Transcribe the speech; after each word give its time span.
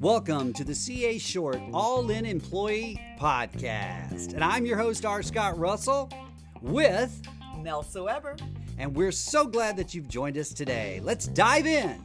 Welcome 0.00 0.54
to 0.54 0.64
the 0.64 0.74
CA 0.74 1.18
Short 1.18 1.60
All 1.74 2.08
In 2.08 2.24
Employee 2.24 2.98
Podcast. 3.20 4.32
And 4.32 4.42
I'm 4.42 4.64
your 4.64 4.78
host, 4.78 5.04
R. 5.04 5.22
Scott 5.22 5.58
Russell, 5.58 6.08
with 6.62 7.20
Nelsa 7.58 8.02
Weber. 8.02 8.36
And 8.78 8.96
we're 8.96 9.12
so 9.12 9.46
glad 9.46 9.76
that 9.76 9.92
you've 9.92 10.08
joined 10.08 10.38
us 10.38 10.54
today. 10.54 11.02
Let's 11.04 11.26
dive 11.26 11.66
in. 11.66 12.02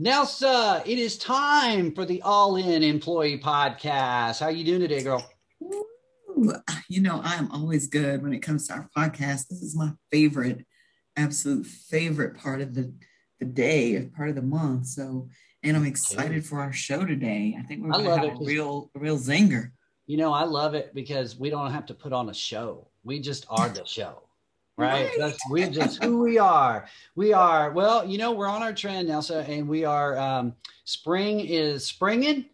Nelsa, 0.00 0.82
it 0.84 0.98
is 0.98 1.16
time 1.16 1.94
for 1.94 2.04
the 2.04 2.20
All 2.22 2.56
In 2.56 2.82
Employee 2.82 3.38
Podcast. 3.38 4.40
How 4.40 4.46
are 4.46 4.50
you 4.50 4.64
doing 4.64 4.80
today, 4.80 5.04
girl? 5.04 5.24
You 6.88 7.02
know, 7.02 7.20
I'm 7.22 7.50
always 7.50 7.86
good 7.86 8.22
when 8.22 8.32
it 8.32 8.40
comes 8.40 8.66
to 8.68 8.74
our 8.74 8.88
podcast. 8.96 9.48
This 9.48 9.62
is 9.62 9.76
my 9.76 9.92
favorite, 10.10 10.66
absolute 11.16 11.66
favorite 11.66 12.36
part 12.36 12.60
of 12.60 12.74
the, 12.74 12.92
the 13.40 13.46
day, 13.46 14.08
part 14.16 14.28
of 14.28 14.34
the 14.34 14.42
month. 14.42 14.86
So, 14.86 15.28
and 15.62 15.76
I'm 15.76 15.84
excited 15.84 16.46
for 16.46 16.60
our 16.60 16.72
show 16.72 17.04
today. 17.04 17.56
I 17.58 17.62
think 17.62 17.82
we're 17.82 17.90
going 17.90 18.04
to 18.04 18.28
have 18.28 18.40
a 18.40 18.44
real, 18.44 18.90
a 18.94 18.98
real 18.98 19.18
zinger. 19.18 19.72
You 20.06 20.16
know, 20.16 20.32
I 20.32 20.44
love 20.44 20.74
it 20.74 20.94
because 20.94 21.36
we 21.36 21.50
don't 21.50 21.72
have 21.72 21.86
to 21.86 21.94
put 21.94 22.12
on 22.12 22.28
a 22.28 22.34
show. 22.34 22.88
We 23.04 23.20
just 23.20 23.46
are 23.50 23.68
the 23.68 23.84
show 23.84 24.22
right? 24.78 25.10
That's 25.18 25.38
we 25.50 25.68
just 25.68 26.02
who 26.02 26.20
we 26.20 26.38
are. 26.38 26.86
We 27.16 27.32
are 27.32 27.72
well, 27.72 28.06
you 28.06 28.16
know, 28.16 28.30
we're 28.30 28.46
on 28.46 28.62
our 28.62 28.72
trend 28.72 29.08
now, 29.08 29.20
so 29.20 29.40
and 29.40 29.68
we 29.68 29.84
are. 29.84 30.16
Um, 30.16 30.54
spring 30.84 31.40
is 31.40 31.84
springing, 31.84 32.46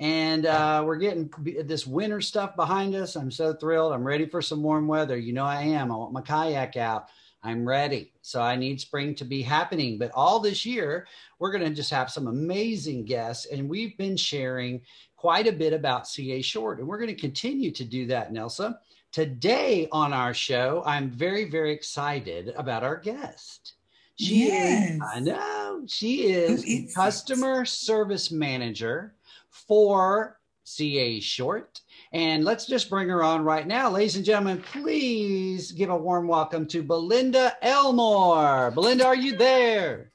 and 0.00 0.46
uh, 0.46 0.82
we're 0.84 0.96
getting 0.96 1.30
this 1.64 1.86
winter 1.86 2.20
stuff 2.20 2.56
behind 2.56 2.94
us. 2.94 3.16
I'm 3.16 3.30
so 3.30 3.52
thrilled. 3.52 3.92
I'm 3.92 4.04
ready 4.04 4.26
for 4.26 4.42
some 4.42 4.62
warm 4.62 4.88
weather. 4.88 5.16
You 5.16 5.32
know, 5.32 5.44
I 5.44 5.62
am. 5.62 5.92
I 5.92 5.96
want 5.96 6.12
my 6.12 6.22
kayak 6.22 6.76
out. 6.76 7.08
I'm 7.44 7.66
ready. 7.66 8.12
So 8.22 8.40
I 8.40 8.56
need 8.56 8.80
spring 8.80 9.14
to 9.16 9.24
be 9.24 9.42
happening. 9.42 9.98
But 9.98 10.12
all 10.14 10.38
this 10.38 10.64
year, 10.64 11.06
we're 11.38 11.50
going 11.50 11.64
to 11.64 11.74
just 11.74 11.90
have 11.90 12.10
some 12.10 12.28
amazing 12.28 13.04
guests, 13.04 13.46
and 13.46 13.68
we've 13.68 13.96
been 13.98 14.16
sharing 14.16 14.80
quite 15.16 15.46
a 15.46 15.52
bit 15.52 15.72
about 15.72 16.08
CA 16.08 16.40
Short, 16.40 16.78
and 16.78 16.86
we're 16.86 16.98
going 16.98 17.14
to 17.14 17.20
continue 17.20 17.70
to 17.72 17.84
do 17.84 18.06
that, 18.06 18.32
Nelsa. 18.32 18.78
Today 19.12 19.88
on 19.92 20.12
our 20.12 20.32
show, 20.32 20.82
I'm 20.86 21.10
very, 21.10 21.50
very 21.50 21.72
excited 21.72 22.52
about 22.56 22.82
our 22.82 22.96
guest. 22.96 23.74
She 24.16 24.46
yes. 24.46 24.94
is, 24.94 25.00
I 25.14 25.20
know, 25.20 25.82
she 25.86 26.32
is, 26.32 26.64
is 26.64 26.94
customer 26.94 27.62
it? 27.62 27.68
service 27.68 28.30
manager 28.30 29.14
for 29.52 30.38
CA 30.64 31.20
Short. 31.20 31.80
And 32.12 32.44
let's 32.44 32.66
just 32.66 32.90
bring 32.90 33.08
her 33.08 33.22
on 33.22 33.44
right 33.44 33.66
now. 33.66 33.90
Ladies 33.90 34.16
and 34.16 34.24
gentlemen, 34.24 34.62
please 34.62 35.72
give 35.72 35.90
a 35.90 35.96
warm 35.96 36.28
welcome 36.28 36.66
to 36.68 36.82
Belinda 36.82 37.56
Elmore. 37.62 38.70
Belinda, 38.70 39.06
are 39.06 39.16
you 39.16 39.36
there? 39.36 40.12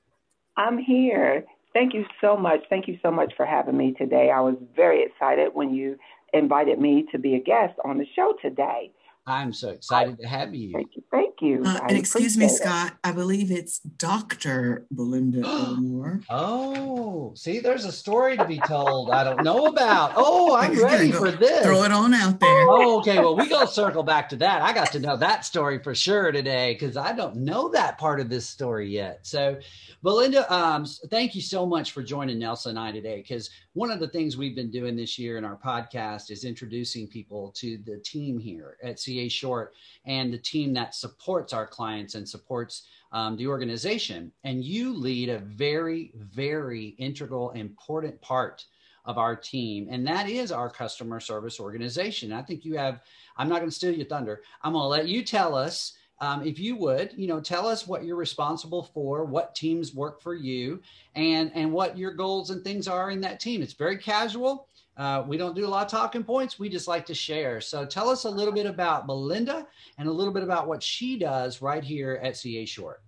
I'm 0.55 0.77
here. 0.77 1.45
Thank 1.73 1.93
you 1.93 2.05
so 2.21 2.35
much. 2.35 2.61
Thank 2.69 2.87
you 2.87 2.97
so 3.03 3.11
much 3.11 3.33
for 3.37 3.45
having 3.45 3.77
me 3.77 3.93
today. 3.93 4.31
I 4.31 4.39
was 4.41 4.55
very 4.75 5.03
excited 5.03 5.51
when 5.53 5.73
you 5.73 5.97
invited 6.33 6.79
me 6.79 7.05
to 7.11 7.19
be 7.19 7.35
a 7.35 7.39
guest 7.39 7.73
on 7.85 7.97
the 7.97 8.05
show 8.15 8.33
today. 8.41 8.91
I'm 9.27 9.51
so 9.51 9.69
excited 9.71 10.17
to 10.21 10.27
have 10.27 10.55
you. 10.55 10.71
Thank 10.71 10.95
you. 10.95 11.03
Thank 11.11 11.41
you. 11.41 11.61
Uh, 11.65 11.79
and 11.89 11.97
excuse 11.97 12.37
me, 12.37 12.47
Scott. 12.47 12.93
I 13.03 13.11
believe 13.11 13.51
it's 13.51 13.79
Dr. 13.79 14.85
Belinda 14.89 15.41
Elmore. 15.45 16.21
Oh, 16.29 17.33
see, 17.35 17.59
there's 17.59 17.83
a 17.83 17.91
story 17.91 18.37
to 18.37 18.45
be 18.45 18.57
told 18.59 19.11
I 19.11 19.25
don't 19.25 19.43
know 19.43 19.65
about. 19.65 20.13
Oh, 20.15 20.55
I'm 20.59 20.81
ready 20.81 21.11
for 21.11 21.29
this. 21.29 21.65
Throw 21.65 21.83
it 21.83 21.91
on 21.91 22.13
out 22.13 22.39
there. 22.39 22.69
Oh, 22.69 22.99
okay. 22.99 23.19
Well, 23.19 23.35
we 23.35 23.49
go 23.49 23.65
circle 23.65 24.01
back 24.01 24.29
to 24.29 24.37
that. 24.37 24.61
I 24.61 24.71
got 24.71 24.93
to 24.93 24.99
know 24.99 25.17
that 25.17 25.43
story 25.43 25.83
for 25.83 25.93
sure 25.93 26.31
today 26.31 26.73
because 26.73 26.95
I 26.95 27.11
don't 27.11 27.35
know 27.35 27.67
that 27.69 27.97
part 27.97 28.21
of 28.21 28.29
this 28.29 28.47
story 28.47 28.89
yet. 28.89 29.19
So, 29.23 29.59
Belinda, 30.03 30.51
um, 30.53 30.85
thank 31.09 31.35
you 31.35 31.41
so 31.41 31.65
much 31.65 31.91
for 31.91 32.01
joining 32.01 32.39
Nelsa 32.39 32.67
and 32.67 32.79
I 32.79 32.93
today 32.93 33.17
because 33.17 33.49
one 33.77 33.91
of 33.91 33.99
the 33.99 34.07
things 34.07 34.35
we've 34.35 34.55
been 34.55 34.71
doing 34.71 34.95
this 34.95 35.19
year 35.19 35.37
in 35.37 35.45
our 35.45 35.55
podcast 35.55 36.31
is 36.31 36.45
introducing 36.45 37.05
people 37.07 37.51
to 37.55 37.77
the 37.85 37.97
team 37.97 38.39
here 38.39 38.75
at 38.81 38.99
CA 38.99 39.29
Short 39.29 39.75
and 40.03 40.33
the 40.33 40.37
team 40.39 40.73
that 40.73 40.95
supports 40.95 41.53
our 41.53 41.67
clients 41.67 42.15
and 42.15 42.27
supports 42.27 42.87
um, 43.11 43.37
the 43.37 43.45
organization. 43.45 44.31
And 44.43 44.63
you 44.63 44.95
lead 44.95 45.29
a 45.29 45.37
very, 45.37 46.11
very 46.15 46.95
integral, 46.97 47.51
important 47.51 48.19
part 48.19 48.65
of 49.05 49.19
our 49.19 49.35
team, 49.35 49.87
and 49.91 50.07
that 50.07 50.27
is 50.27 50.51
our 50.51 50.71
customer 50.71 51.19
service 51.19 51.59
organization. 51.59 52.33
I 52.33 52.41
think 52.41 52.65
you 52.65 52.79
have, 52.79 53.01
I'm 53.37 53.47
not 53.47 53.59
going 53.59 53.69
to 53.69 53.75
steal 53.75 53.93
your 53.93 54.07
thunder. 54.07 54.41
I'm 54.63 54.73
going 54.73 54.85
to 54.85 54.87
let 54.87 55.07
you 55.07 55.23
tell 55.23 55.53
us 55.53 55.93
um, 56.19 56.43
if 56.43 56.59
you 56.59 56.75
would, 56.77 57.13
you 57.15 57.27
know, 57.27 57.39
tell 57.39 57.67
us 57.67 57.87
what 57.87 58.03
you're 58.03 58.15
responsible 58.15 58.83
for, 58.83 59.23
what 59.23 59.53
teams 59.53 59.93
work 59.93 60.21
for 60.21 60.33
you, 60.33 60.81
and 61.15 61.51
and 61.53 61.71
what 61.71 61.97
your 61.97 62.11
goals 62.11 62.49
and 62.49 62.63
things 62.63 62.87
are 62.87 63.11
in 63.11 63.21
that 63.21 63.39
team. 63.39 63.61
It's 63.61 63.73
very 63.73 63.97
casual. 63.97 64.67
Uh, 64.97 65.23
we 65.27 65.37
don't 65.37 65.55
do 65.55 65.65
a 65.65 65.69
lot 65.69 65.85
of 65.85 65.91
talking 65.91 66.23
points. 66.23 66.57
We 66.57 66.69
just 66.69 66.87
like 66.87 67.05
to 67.05 67.13
share. 67.13 67.61
So 67.61 67.85
tell 67.85 68.09
us 68.09 68.23
a 68.23 68.29
little 68.29 68.53
bit 68.53 68.65
about 68.65 69.05
Belinda 69.05 69.67
and 69.99 70.07
a 70.07 70.11
little 70.11 70.33
bit 70.33 70.41
about 70.41 70.67
what 70.67 70.81
she 70.81 71.19
does 71.19 71.61
right 71.61 71.83
here 71.83 72.19
at 72.23 72.35
CA 72.35 72.65
Short. 72.65 73.03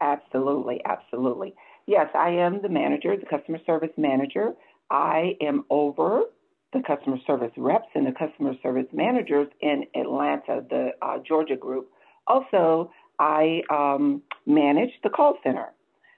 Absolutely, 0.00 0.80
absolutely. 0.84 1.54
Yes, 1.86 2.08
I 2.14 2.30
am 2.30 2.62
the 2.62 2.68
manager, 2.68 3.16
the 3.16 3.26
customer 3.26 3.58
service 3.66 3.90
manager. 3.96 4.52
I 4.90 5.36
am 5.40 5.64
over 5.70 6.24
the 6.72 6.82
customer 6.86 7.18
service 7.26 7.52
reps 7.56 7.88
and 7.94 8.06
the 8.06 8.12
customer 8.12 8.54
service 8.62 8.86
managers 8.92 9.48
in 9.60 9.84
Atlanta, 9.96 10.64
the 10.68 10.90
uh, 11.02 11.18
Georgia 11.18 11.56
group 11.56 11.90
also, 12.26 12.90
I 13.18 13.62
um, 13.70 14.22
manage 14.46 14.90
the 15.02 15.10
call 15.10 15.38
center, 15.42 15.72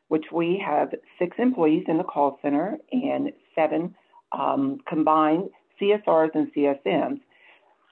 which 0.08 0.26
we 0.32 0.62
have 0.64 0.90
six 1.18 1.36
employees 1.38 1.84
in 1.88 1.98
the 1.98 2.04
call 2.04 2.38
center 2.42 2.78
and 2.92 3.30
seven 3.54 3.94
um, 4.32 4.78
combined 4.88 5.50
CSRs 5.80 6.30
and 6.34 6.52
CSMs. 6.54 7.20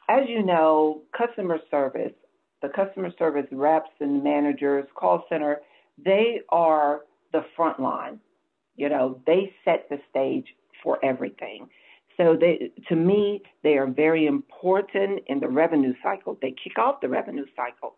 As 0.09 0.29
you 0.29 0.43
know, 0.43 1.03
customer 1.17 1.59
service, 1.71 2.13
the 2.61 2.69
customer 2.69 3.11
service 3.19 3.47
reps 3.51 3.91
and 4.01 4.23
managers, 4.23 4.87
call 4.95 5.25
center, 5.29 5.61
they 6.03 6.41
are 6.49 7.01
the 7.33 7.45
front 7.57 7.81
line. 7.81 8.21
You 8.77 8.89
know, 8.89 9.21
they 9.27 9.53
set 9.65 9.89
the 9.91 9.99
stage 10.11 10.47
for 10.83 10.99
everything. 11.05 11.69
So 12.17 12.37
they, 12.39 12.71
to 12.89 12.97
me, 12.97 13.43
they 13.63 13.79
are 13.79 13.87
very 13.87 14.27
important 14.27 15.21
in 15.27 15.41
the 15.41 15.49
revenue 15.49 15.95
cycle. 16.03 16.39
They 16.41 16.55
kick 16.63 16.79
off 16.79 17.01
the 17.01 17.09
revenue 17.09 17.47
cycle. 17.57 17.95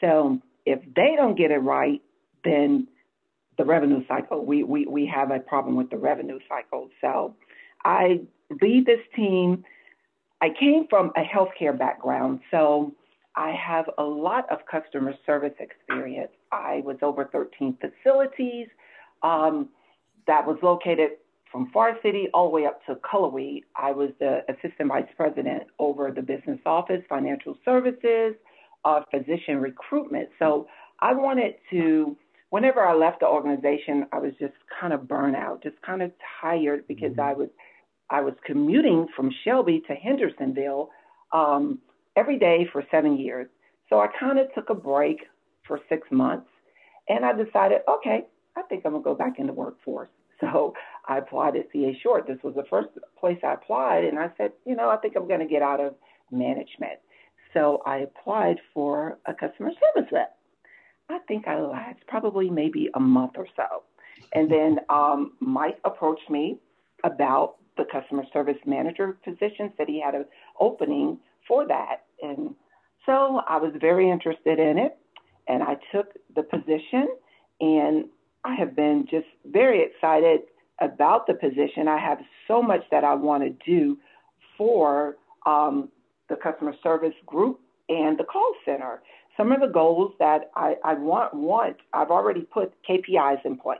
So 0.00 0.40
if 0.66 0.80
they 0.94 1.14
don't 1.16 1.36
get 1.36 1.50
it 1.50 1.58
right, 1.58 2.02
then 2.44 2.88
the 3.56 3.64
revenue 3.64 4.04
cycle, 4.06 4.44
we, 4.44 4.64
we, 4.64 4.86
we 4.86 5.06
have 5.06 5.30
a 5.30 5.38
problem 5.38 5.76
with 5.76 5.90
the 5.90 5.96
revenue 5.96 6.38
cycle. 6.48 6.88
So 7.00 7.36
I 7.84 8.20
lead 8.60 8.86
this 8.86 9.00
team. 9.14 9.64
I 10.40 10.48
came 10.58 10.86
from 10.90 11.12
a 11.16 11.22
healthcare 11.22 11.76
background, 11.78 12.40
so 12.50 12.94
I 13.36 13.52
have 13.52 13.86
a 13.98 14.02
lot 14.02 14.50
of 14.50 14.58
customer 14.70 15.14
service 15.24 15.54
experience. 15.58 16.32
I 16.52 16.82
was 16.84 16.96
over 17.02 17.24
13 17.32 17.78
facilities 17.80 18.68
um, 19.22 19.68
that 20.26 20.46
was 20.46 20.58
located 20.62 21.10
from 21.54 21.70
Forest 21.70 22.02
City 22.02 22.26
all 22.34 22.48
the 22.48 22.50
way 22.50 22.66
up 22.66 22.84
to 22.84 22.96
Cullowhee. 22.96 23.62
I 23.76 23.92
was 23.92 24.10
the 24.18 24.40
assistant 24.48 24.88
vice 24.88 25.06
president 25.16 25.62
over 25.78 26.10
the 26.10 26.20
business 26.20 26.58
office, 26.66 27.00
financial 27.08 27.56
services, 27.64 28.34
uh, 28.84 29.02
physician 29.08 29.58
recruitment. 29.58 30.30
So 30.40 30.66
I 30.98 31.12
wanted 31.12 31.54
to, 31.70 32.16
whenever 32.50 32.84
I 32.84 32.92
left 32.92 33.20
the 33.20 33.28
organization, 33.28 34.04
I 34.12 34.18
was 34.18 34.32
just 34.40 34.54
kind 34.80 34.92
of 34.92 35.06
burnt 35.06 35.36
out, 35.36 35.62
just 35.62 35.80
kind 35.82 36.02
of 36.02 36.10
tired 36.40 36.88
because 36.88 37.12
mm-hmm. 37.12 37.20
I 37.20 37.32
was 37.34 37.48
I 38.10 38.20
was 38.20 38.34
commuting 38.44 39.06
from 39.14 39.30
Shelby 39.44 39.80
to 39.86 39.94
Hendersonville 39.94 40.90
um, 41.32 41.78
every 42.16 42.36
day 42.36 42.68
for 42.72 42.84
seven 42.90 43.16
years. 43.16 43.46
So 43.88 44.00
I 44.00 44.08
kind 44.18 44.40
of 44.40 44.52
took 44.54 44.70
a 44.70 44.74
break 44.74 45.20
for 45.68 45.78
six 45.88 46.08
months, 46.10 46.48
and 47.08 47.24
I 47.24 47.32
decided, 47.32 47.82
okay, 47.88 48.26
I 48.56 48.62
think 48.62 48.82
I'm 48.84 48.92
gonna 48.92 49.04
go 49.04 49.14
back 49.14 49.38
in 49.38 49.46
the 49.46 49.52
workforce. 49.52 50.08
So 50.40 50.74
I 51.06 51.18
applied 51.18 51.56
at 51.56 51.66
CA 51.72 51.98
Short. 52.02 52.26
This 52.26 52.38
was 52.42 52.54
the 52.54 52.64
first 52.68 52.88
place 53.18 53.38
I 53.44 53.54
applied, 53.54 54.04
and 54.04 54.18
I 54.18 54.30
said, 54.36 54.52
you 54.66 54.74
know, 54.74 54.88
I 54.88 54.96
think 54.96 55.16
I'm 55.16 55.28
going 55.28 55.40
to 55.40 55.46
get 55.46 55.62
out 55.62 55.80
of 55.80 55.94
management. 56.30 56.98
So 57.52 57.82
I 57.86 57.98
applied 57.98 58.56
for 58.72 59.18
a 59.26 59.34
customer 59.34 59.70
service 59.94 60.10
rep. 60.12 60.36
I 61.08 61.18
think 61.28 61.46
I 61.46 61.60
lasted 61.60 62.06
probably 62.06 62.50
maybe 62.50 62.88
a 62.94 63.00
month 63.00 63.32
or 63.36 63.46
so. 63.54 63.84
And 64.32 64.50
then 64.50 64.78
um, 64.88 65.32
Mike 65.40 65.78
approached 65.84 66.28
me 66.30 66.58
about 67.04 67.56
the 67.76 67.84
customer 67.90 68.24
service 68.32 68.56
manager 68.64 69.16
position, 69.24 69.72
said 69.76 69.88
he 69.88 70.00
had 70.00 70.14
an 70.14 70.24
opening 70.58 71.18
for 71.46 71.66
that. 71.66 72.04
And 72.22 72.54
so 73.04 73.42
I 73.46 73.58
was 73.58 73.72
very 73.80 74.10
interested 74.10 74.58
in 74.58 74.78
it. 74.78 74.96
And 75.46 75.62
I 75.62 75.76
took 75.92 76.14
the 76.34 76.42
position. 76.42 77.08
And 77.60 78.06
I 78.44 78.54
have 78.54 78.74
been 78.74 79.06
just 79.10 79.26
very 79.44 79.82
excited 79.82 80.40
about 80.80 81.26
the 81.26 81.34
position. 81.34 81.88
I 81.88 81.98
have 81.98 82.18
so 82.48 82.62
much 82.62 82.82
that 82.90 83.04
I 83.04 83.14
want 83.14 83.42
to 83.44 83.50
do 83.64 83.98
for 84.56 85.16
um, 85.46 85.88
the 86.28 86.36
customer 86.36 86.74
service 86.82 87.14
group, 87.26 87.60
and 87.88 88.18
the 88.18 88.24
call 88.24 88.54
center. 88.64 89.02
Some 89.36 89.52
of 89.52 89.60
the 89.60 89.66
goals 89.66 90.12
that 90.18 90.50
I, 90.54 90.76
I 90.84 90.94
want, 90.94 91.34
want, 91.34 91.76
I've 91.92 92.10
already 92.10 92.42
put 92.42 92.72
KPIs 92.88 93.44
in 93.44 93.58
place. 93.58 93.78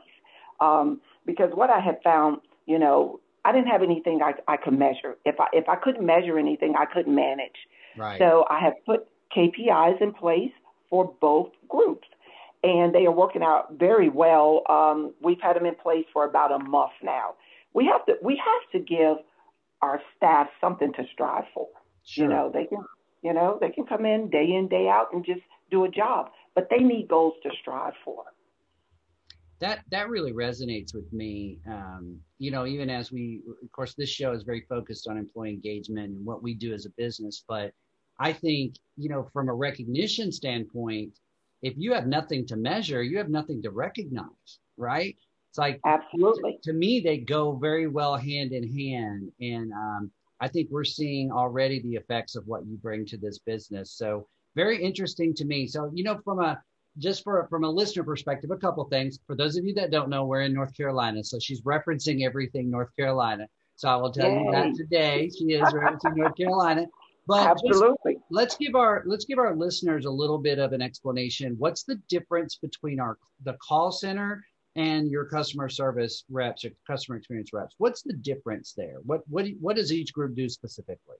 Um, 0.59 1.01
because 1.25 1.51
what 1.53 1.69
I 1.69 1.79
have 1.79 1.95
found, 2.03 2.41
you 2.65 2.77
know, 2.77 3.19
I 3.45 3.51
didn't 3.51 3.67
have 3.67 3.83
anything 3.83 4.21
I, 4.23 4.33
I 4.51 4.57
could 4.57 4.77
measure. 4.77 5.17
If 5.25 5.39
I 5.39 5.47
if 5.53 5.69
I 5.69 5.75
couldn't 5.75 6.05
measure 6.05 6.39
anything, 6.39 6.75
I 6.77 6.85
couldn't 6.85 7.13
manage. 7.13 7.55
Right. 7.97 8.19
So 8.19 8.45
I 8.49 8.59
have 8.59 8.73
put 8.85 9.07
KPIs 9.35 10.01
in 10.01 10.13
place 10.13 10.51
for 10.89 11.13
both 11.21 11.49
groups, 11.69 12.07
and 12.65 12.93
they 12.93 13.05
are 13.05 13.11
working 13.11 13.43
out 13.43 13.73
very 13.77 14.09
well. 14.09 14.63
Um, 14.67 15.13
we've 15.21 15.41
had 15.41 15.55
them 15.55 15.65
in 15.65 15.75
place 15.75 16.05
for 16.11 16.25
about 16.25 16.51
a 16.51 16.59
month 16.59 16.93
now. 17.03 17.35
We 17.73 17.85
have 17.85 18.05
to 18.07 18.15
we 18.21 18.37
have 18.37 18.71
to 18.71 18.79
give 18.79 19.17
our 19.81 20.01
staff 20.17 20.47
something 20.59 20.91
to 20.93 21.03
strive 21.13 21.45
for. 21.53 21.67
Sure. 22.03 22.25
You 22.25 22.29
know, 22.29 22.51
they 22.53 22.65
can 22.65 22.83
you 23.21 23.33
know 23.33 23.57
they 23.61 23.69
can 23.69 23.85
come 23.85 24.05
in 24.05 24.29
day 24.29 24.53
in 24.53 24.67
day 24.67 24.87
out 24.87 25.13
and 25.13 25.25
just 25.25 25.41
do 25.69 25.85
a 25.85 25.89
job, 25.89 26.31
but 26.55 26.67
they 26.69 26.79
need 26.79 27.07
goals 27.07 27.35
to 27.43 27.49
strive 27.61 27.93
for 28.03 28.25
that 29.59 29.79
that 29.89 30.09
really 30.09 30.33
resonates 30.33 30.93
with 30.93 31.11
me 31.13 31.59
um, 31.67 32.19
you 32.39 32.51
know 32.51 32.65
even 32.65 32.89
as 32.89 33.11
we 33.11 33.41
of 33.63 33.71
course 33.71 33.93
this 33.93 34.09
show 34.09 34.31
is 34.33 34.43
very 34.43 34.65
focused 34.67 35.07
on 35.07 35.17
employee 35.17 35.49
engagement 35.49 36.09
and 36.09 36.25
what 36.25 36.43
we 36.43 36.53
do 36.53 36.73
as 36.73 36.85
a 36.85 36.89
business 36.97 37.43
but 37.47 37.71
i 38.19 38.33
think 38.33 38.75
you 38.97 39.09
know 39.09 39.27
from 39.31 39.49
a 39.49 39.53
recognition 39.53 40.31
standpoint 40.31 41.11
if 41.61 41.73
you 41.77 41.93
have 41.93 42.07
nothing 42.07 42.45
to 42.45 42.55
measure 42.55 43.03
you 43.03 43.17
have 43.17 43.29
nothing 43.29 43.61
to 43.61 43.71
recognize 43.71 44.59
right 44.77 45.15
it's 45.49 45.57
like 45.57 45.79
absolutely 45.85 46.59
to, 46.63 46.71
to 46.71 46.73
me 46.73 46.99
they 46.99 47.17
go 47.17 47.53
very 47.53 47.87
well 47.87 48.15
hand 48.15 48.51
in 48.51 48.63
hand 48.63 49.31
and 49.39 49.71
um, 49.73 50.11
i 50.39 50.47
think 50.47 50.69
we're 50.69 50.83
seeing 50.83 51.31
already 51.31 51.81
the 51.81 51.95
effects 51.95 52.35
of 52.35 52.45
what 52.45 52.65
you 52.65 52.77
bring 52.77 53.05
to 53.05 53.17
this 53.17 53.39
business 53.39 53.91
so 53.91 54.27
very 54.55 54.81
interesting 54.81 55.33
to 55.33 55.45
me 55.45 55.67
so 55.67 55.91
you 55.93 56.03
know 56.03 56.19
from 56.23 56.39
a 56.39 56.61
just 56.97 57.23
for 57.23 57.45
from 57.49 57.63
a 57.63 57.69
listener 57.69 58.03
perspective, 58.03 58.51
a 58.51 58.57
couple 58.57 58.83
things. 58.85 59.19
For 59.27 59.35
those 59.35 59.57
of 59.57 59.65
you 59.65 59.73
that 59.75 59.91
don't 59.91 60.09
know, 60.09 60.25
we're 60.25 60.41
in 60.41 60.53
North 60.53 60.75
Carolina, 60.75 61.23
so 61.23 61.39
she's 61.39 61.61
referencing 61.61 62.25
everything 62.25 62.69
North 62.69 62.95
Carolina. 62.95 63.47
So 63.75 63.89
I 63.89 63.95
will 63.97 64.11
tell 64.11 64.29
Yay. 64.29 64.39
you 64.39 64.51
that 64.51 64.75
today 64.75 65.29
she 65.37 65.53
is 65.53 65.73
referencing 65.73 66.15
North 66.15 66.37
Carolina. 66.37 66.85
But 67.27 67.47
absolutely, 67.47 68.17
let's 68.29 68.55
give 68.55 68.75
our 68.75 69.03
let's 69.05 69.25
give 69.25 69.39
our 69.39 69.55
listeners 69.55 70.05
a 70.05 70.11
little 70.11 70.37
bit 70.37 70.59
of 70.59 70.73
an 70.73 70.81
explanation. 70.81 71.55
What's 71.57 71.83
the 71.83 71.95
difference 72.07 72.55
between 72.55 72.99
our 72.99 73.17
the 73.43 73.53
call 73.53 73.91
center 73.91 74.45
and 74.75 75.09
your 75.09 75.25
customer 75.25 75.69
service 75.69 76.23
reps 76.29 76.65
or 76.65 76.71
customer 76.85 77.17
experience 77.17 77.51
reps? 77.51 77.75
What's 77.79 78.03
the 78.03 78.13
difference 78.13 78.73
there? 78.73 78.97
What 79.03 79.21
what 79.27 79.47
what 79.59 79.75
does 79.75 79.91
each 79.91 80.13
group 80.13 80.35
do 80.35 80.47
specifically? 80.49 81.17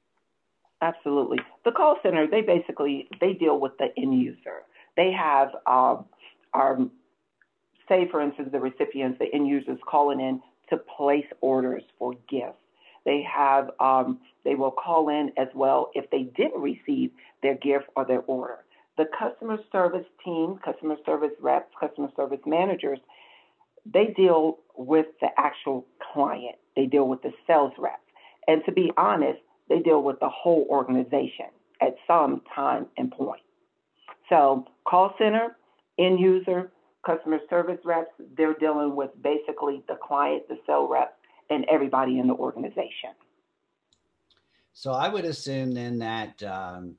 Absolutely, 0.81 1.39
the 1.63 1.71
call 1.71 1.97
center 2.03 2.27
they 2.27 2.41
basically 2.41 3.07
they 3.19 3.33
deal 3.33 3.59
with 3.59 3.75
the 3.79 3.87
end 3.97 4.21
user 4.21 4.61
they 4.95 5.11
have 5.11 5.49
um, 5.65 6.05
our, 6.53 6.79
say, 7.87 8.07
for 8.09 8.21
instance, 8.21 8.49
the 8.51 8.59
recipients, 8.59 9.19
the 9.19 9.33
end 9.33 9.47
users 9.47 9.77
calling 9.87 10.19
in 10.19 10.41
to 10.69 10.77
place 10.77 11.25
orders 11.41 11.83
for 11.99 12.13
gifts. 12.29 12.57
They 13.05 13.23
have, 13.23 13.71
um, 13.79 14.19
they 14.45 14.55
will 14.55 14.71
call 14.71 15.09
in 15.09 15.31
as 15.37 15.47
well 15.53 15.91
if 15.93 16.09
they 16.11 16.23
didn't 16.37 16.61
receive 16.61 17.11
their 17.41 17.55
gift 17.55 17.85
or 17.95 18.05
their 18.05 18.21
order. 18.21 18.59
The 18.97 19.05
customer 19.19 19.57
service 19.71 20.05
team, 20.23 20.57
customer 20.63 20.95
service 21.05 21.33
reps, 21.41 21.73
customer 21.79 22.09
service 22.15 22.39
managers, 22.45 22.99
they 23.91 24.13
deal 24.15 24.59
with 24.77 25.07
the 25.19 25.27
actual 25.37 25.85
client. 26.13 26.55
They 26.75 26.85
deal 26.85 27.07
with 27.07 27.21
the 27.21 27.31
sales 27.45 27.73
reps. 27.77 28.01
And 28.47 28.63
to 28.65 28.71
be 28.71 28.91
honest, 28.95 29.39
they 29.67 29.79
deal 29.79 30.01
with 30.01 30.19
the 30.19 30.29
whole 30.29 30.65
organization 30.69 31.47
at 31.81 31.95
some 32.07 32.41
time 32.55 32.85
and 32.97 33.11
point. 33.11 33.41
So, 34.29 34.65
call 34.87 35.13
center, 35.17 35.57
end 35.99 36.19
user, 36.19 36.71
customer 37.05 37.39
service 37.49 37.79
reps, 37.83 38.09
they're 38.37 38.55
dealing 38.55 38.95
with 38.95 39.11
basically 39.21 39.83
the 39.87 39.97
client, 40.01 40.47
the 40.47 40.57
sales 40.65 40.89
rep, 40.91 41.17
and 41.49 41.65
everybody 41.69 42.19
in 42.19 42.27
the 42.27 42.33
organization. 42.33 43.11
So, 44.75 44.91
I 44.91 45.07
would 45.07 45.25
assume 45.25 45.71
then 45.71 45.99
that 45.99 46.43
um, 46.43 46.95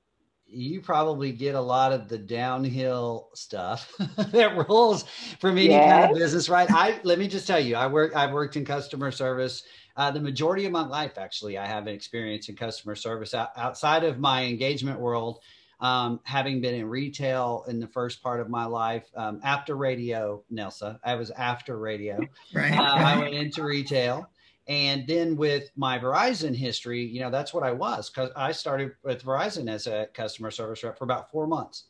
you 0.47 0.81
probably 0.81 1.31
get 1.31 1.55
a 1.55 1.61
lot 1.61 1.93
of 1.93 2.09
the 2.09 2.19
downhill 2.19 3.29
stuff 3.35 3.93
that 4.17 4.69
rolls 4.69 5.05
from 5.41 5.59
any 5.59 5.69
yes. 5.69 5.93
kind 5.93 6.13
of 6.13 6.19
business, 6.19 6.49
right? 6.49 6.71
I 6.71 6.99
let 7.05 7.19
me 7.19 7.29
just 7.29 7.47
tell 7.47 7.61
you, 7.61 7.77
I 7.77 7.87
work. 7.87 8.17
I've 8.17 8.33
worked 8.33 8.57
in 8.57 8.65
customer 8.65 9.13
service. 9.13 9.63
Uh, 9.97 10.11
the 10.11 10.21
majority 10.21 10.67
of 10.67 10.73
my 10.73 10.87
life, 10.87 11.17
actually, 11.17 11.57
I 11.57 11.67
have 11.67 11.87
an 11.87 11.95
experience 11.95 12.49
in 12.49 12.57
customer 12.57 12.97
service 12.97 13.33
outside 13.35 14.05
of 14.05 14.19
my 14.19 14.45
engagement 14.45 14.99
world 14.99 15.41
um, 15.81 16.21
having 16.25 16.61
been 16.61 16.75
in 16.75 16.87
retail 16.87 17.65
in 17.69 17.81
the 17.81 17.87
first 17.87 18.23
part 18.23 18.41
of 18.41 18.49
my 18.49 18.65
life 18.65 19.05
um, 19.15 19.41
after 19.45 19.77
radio, 19.77 20.43
Nelsa, 20.51 20.99
I 21.05 21.17
was 21.17 21.31
after 21.31 21.79
radio. 21.79 22.19
Right, 22.55 22.73
uh. 22.73 22.83
I 22.83 23.19
went 23.19 23.35
into 23.35 23.63
retail. 23.65 24.29
And 24.69 25.07
then 25.07 25.37
with 25.37 25.71
my 25.77 25.99
Verizon 25.99 26.55
history, 26.55 27.05
you 27.05 27.21
know, 27.21 27.31
that's 27.31 27.55
what 27.55 27.63
I 27.63 27.73
was 27.73 28.11
because 28.11 28.31
I 28.35 28.53
started 28.53 28.93
with 29.05 29.25
Verizon 29.25 29.71
as 29.71 29.87
a 29.87 30.09
customer 30.13 30.51
service 30.51 30.83
rep 30.83 30.99
for 30.99 31.05
about 31.05 31.31
four 31.31 31.47
months. 31.47 31.85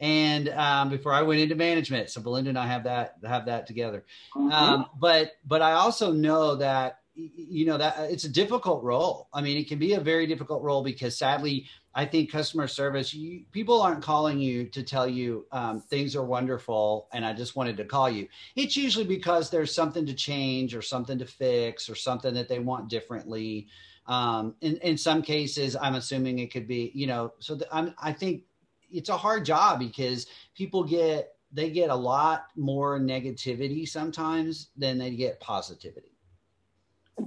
And 0.00 0.48
um, 0.50 0.90
before 0.90 1.12
I 1.12 1.22
went 1.22 1.40
into 1.40 1.54
management, 1.54 2.10
so 2.10 2.20
Belinda 2.20 2.50
and 2.50 2.58
I 2.58 2.66
have 2.66 2.84
that 2.84 3.14
have 3.24 3.46
that 3.46 3.66
together. 3.66 4.04
Mm-hmm. 4.34 4.52
Um, 4.52 4.86
but 4.98 5.32
but 5.46 5.62
I 5.62 5.72
also 5.72 6.12
know 6.12 6.56
that 6.56 6.98
you 7.16 7.64
know 7.64 7.78
that 7.78 8.10
it's 8.10 8.24
a 8.24 8.28
difficult 8.28 8.84
role. 8.84 9.28
I 9.32 9.40
mean, 9.40 9.56
it 9.56 9.68
can 9.68 9.78
be 9.78 9.94
a 9.94 10.00
very 10.00 10.26
difficult 10.26 10.62
role 10.62 10.82
because 10.82 11.16
sadly, 11.16 11.66
I 11.94 12.04
think 12.04 12.30
customer 12.30 12.68
service, 12.68 13.14
you, 13.14 13.44
people 13.52 13.80
aren't 13.80 14.02
calling 14.02 14.38
you 14.38 14.66
to 14.66 14.82
tell 14.82 15.08
you 15.08 15.46
um, 15.50 15.80
things 15.80 16.14
are 16.14 16.24
wonderful 16.24 17.08
and 17.14 17.24
I 17.24 17.32
just 17.32 17.56
wanted 17.56 17.78
to 17.78 17.86
call 17.86 18.10
you. 18.10 18.28
It's 18.54 18.76
usually 18.76 19.06
because 19.06 19.48
there's 19.48 19.74
something 19.74 20.04
to 20.04 20.12
change 20.12 20.74
or 20.74 20.82
something 20.82 21.18
to 21.18 21.24
fix 21.24 21.88
or 21.88 21.94
something 21.94 22.34
that 22.34 22.48
they 22.48 22.58
want 22.58 22.90
differently. 22.90 23.68
Um, 24.06 24.56
in, 24.60 24.76
in 24.78 24.98
some 24.98 25.22
cases, 25.22 25.74
I'm 25.74 25.94
assuming 25.94 26.38
it 26.38 26.52
could 26.52 26.68
be, 26.68 26.92
you 26.94 27.06
know, 27.06 27.32
so 27.38 27.54
the, 27.54 27.66
I'm, 27.74 27.94
I 27.98 28.12
think 28.12 28.42
it's 28.90 29.08
a 29.08 29.16
hard 29.16 29.46
job 29.46 29.78
because 29.78 30.26
people 30.54 30.84
get, 30.84 31.32
they 31.50 31.70
get 31.70 31.88
a 31.88 31.96
lot 31.96 32.48
more 32.56 33.00
negativity 33.00 33.88
sometimes 33.88 34.68
than 34.76 34.98
they 34.98 35.12
get 35.12 35.40
positivity. 35.40 36.15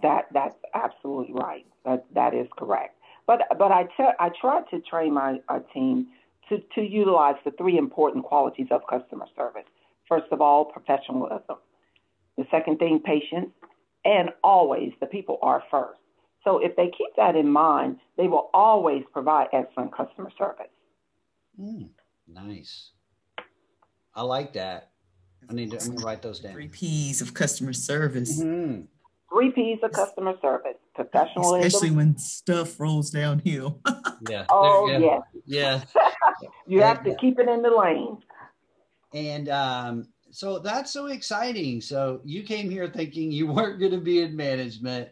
That 0.02 0.28
that's 0.34 0.56
absolutely 0.74 1.34
right. 1.34 1.66
That 1.86 2.06
that 2.14 2.34
is 2.34 2.48
correct. 2.58 2.96
But 3.26 3.42
but 3.58 3.72
I 3.72 3.84
t- 3.84 4.16
I 4.20 4.30
tried 4.40 4.64
to 4.72 4.80
train 4.82 5.14
my 5.14 5.42
uh, 5.50 5.60
team 5.74 6.08
to 6.50 6.60
to 6.76 6.82
utilize 6.82 7.36
the 7.44 7.52
three 7.52 7.78
important 7.78 8.26
qualities 8.26 8.68
of 8.72 8.82
customer 8.90 9.26
service. 9.36 9.68
First 10.08 10.32
of 10.32 10.42
all, 10.42 10.66
professionalism. 10.66 11.58
The 12.38 12.46
second 12.52 12.78
thing, 12.78 13.02
patience, 13.04 13.52
and 14.06 14.30
always 14.44 14.94
the 15.00 15.08
people 15.08 15.40
are 15.42 15.64
first. 15.70 16.00
So 16.44 16.60
if 16.60 16.76
they 16.76 16.86
keep 16.86 17.16
that 17.18 17.36
in 17.36 17.50
mind, 17.50 17.98
they 18.18 18.28
will 18.28 18.50
always 18.54 19.04
provide 19.12 19.48
excellent 19.54 19.96
customer 19.96 20.32
service. 20.38 20.72
Mm, 21.60 21.90
nice. 22.28 22.92
I 24.16 24.22
like 24.22 24.54
that. 24.54 24.92
I 25.50 25.54
need 25.54 25.72
to, 25.72 25.80
I'm 25.80 25.88
gonna 25.88 26.06
write 26.06 26.22
those 26.22 26.40
down. 26.40 26.54
Three 26.54 26.68
P's 26.68 27.22
of 27.22 27.34
customer 27.34 27.74
service. 27.74 28.42
Mm-hmm. 28.42 28.82
Three 29.32 29.52
P's 29.52 29.80
of 29.84 29.92
customer 29.92 30.34
service: 30.42 30.78
professionalism, 30.96 31.62
especially 31.62 31.92
when 31.92 32.18
stuff 32.18 32.80
rolls 32.80 33.12
downhill. 33.12 33.80
yeah. 34.30 34.46
Oh 34.50 34.88
yes. 34.90 35.22
Yeah. 35.46 35.84
you 36.68 36.82
have 36.82 37.04
to 37.04 37.16
keep 37.16 37.40
it 37.40 37.48
in 37.48 37.62
the 37.62 37.70
lane. 37.70 38.18
And 39.14 39.50
um, 39.50 40.08
so 40.32 40.60
that's 40.60 40.92
so 40.92 41.08
exciting. 41.08 41.82
So 41.82 42.22
you 42.24 42.44
came 42.44 42.70
here 42.70 42.92
thinking 42.94 43.32
you 43.32 43.48
weren't 43.54 43.80
going 43.80 43.92
to 43.92 44.00
be 44.00 44.22
in 44.22 44.36
management. 44.36 45.10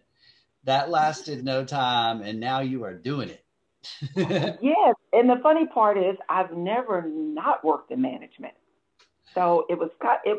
That 0.64 0.90
lasted 0.90 1.46
no 1.46 1.64
time, 1.64 2.22
and 2.22 2.40
now 2.40 2.60
you 2.60 2.84
are 2.84 2.94
doing 2.94 3.30
it. 3.30 3.46
yes, 4.18 4.96
and 5.14 5.30
the 5.30 5.40
funny 5.42 5.66
part 5.68 5.98
is, 5.98 6.18
I've 6.28 6.52
never 6.52 7.08
not 7.08 7.64
worked 7.64 7.92
in 7.92 8.02
management. 8.02 8.54
So 9.34 9.66
it 9.70 9.80
was, 9.80 9.92
it, 10.26 10.38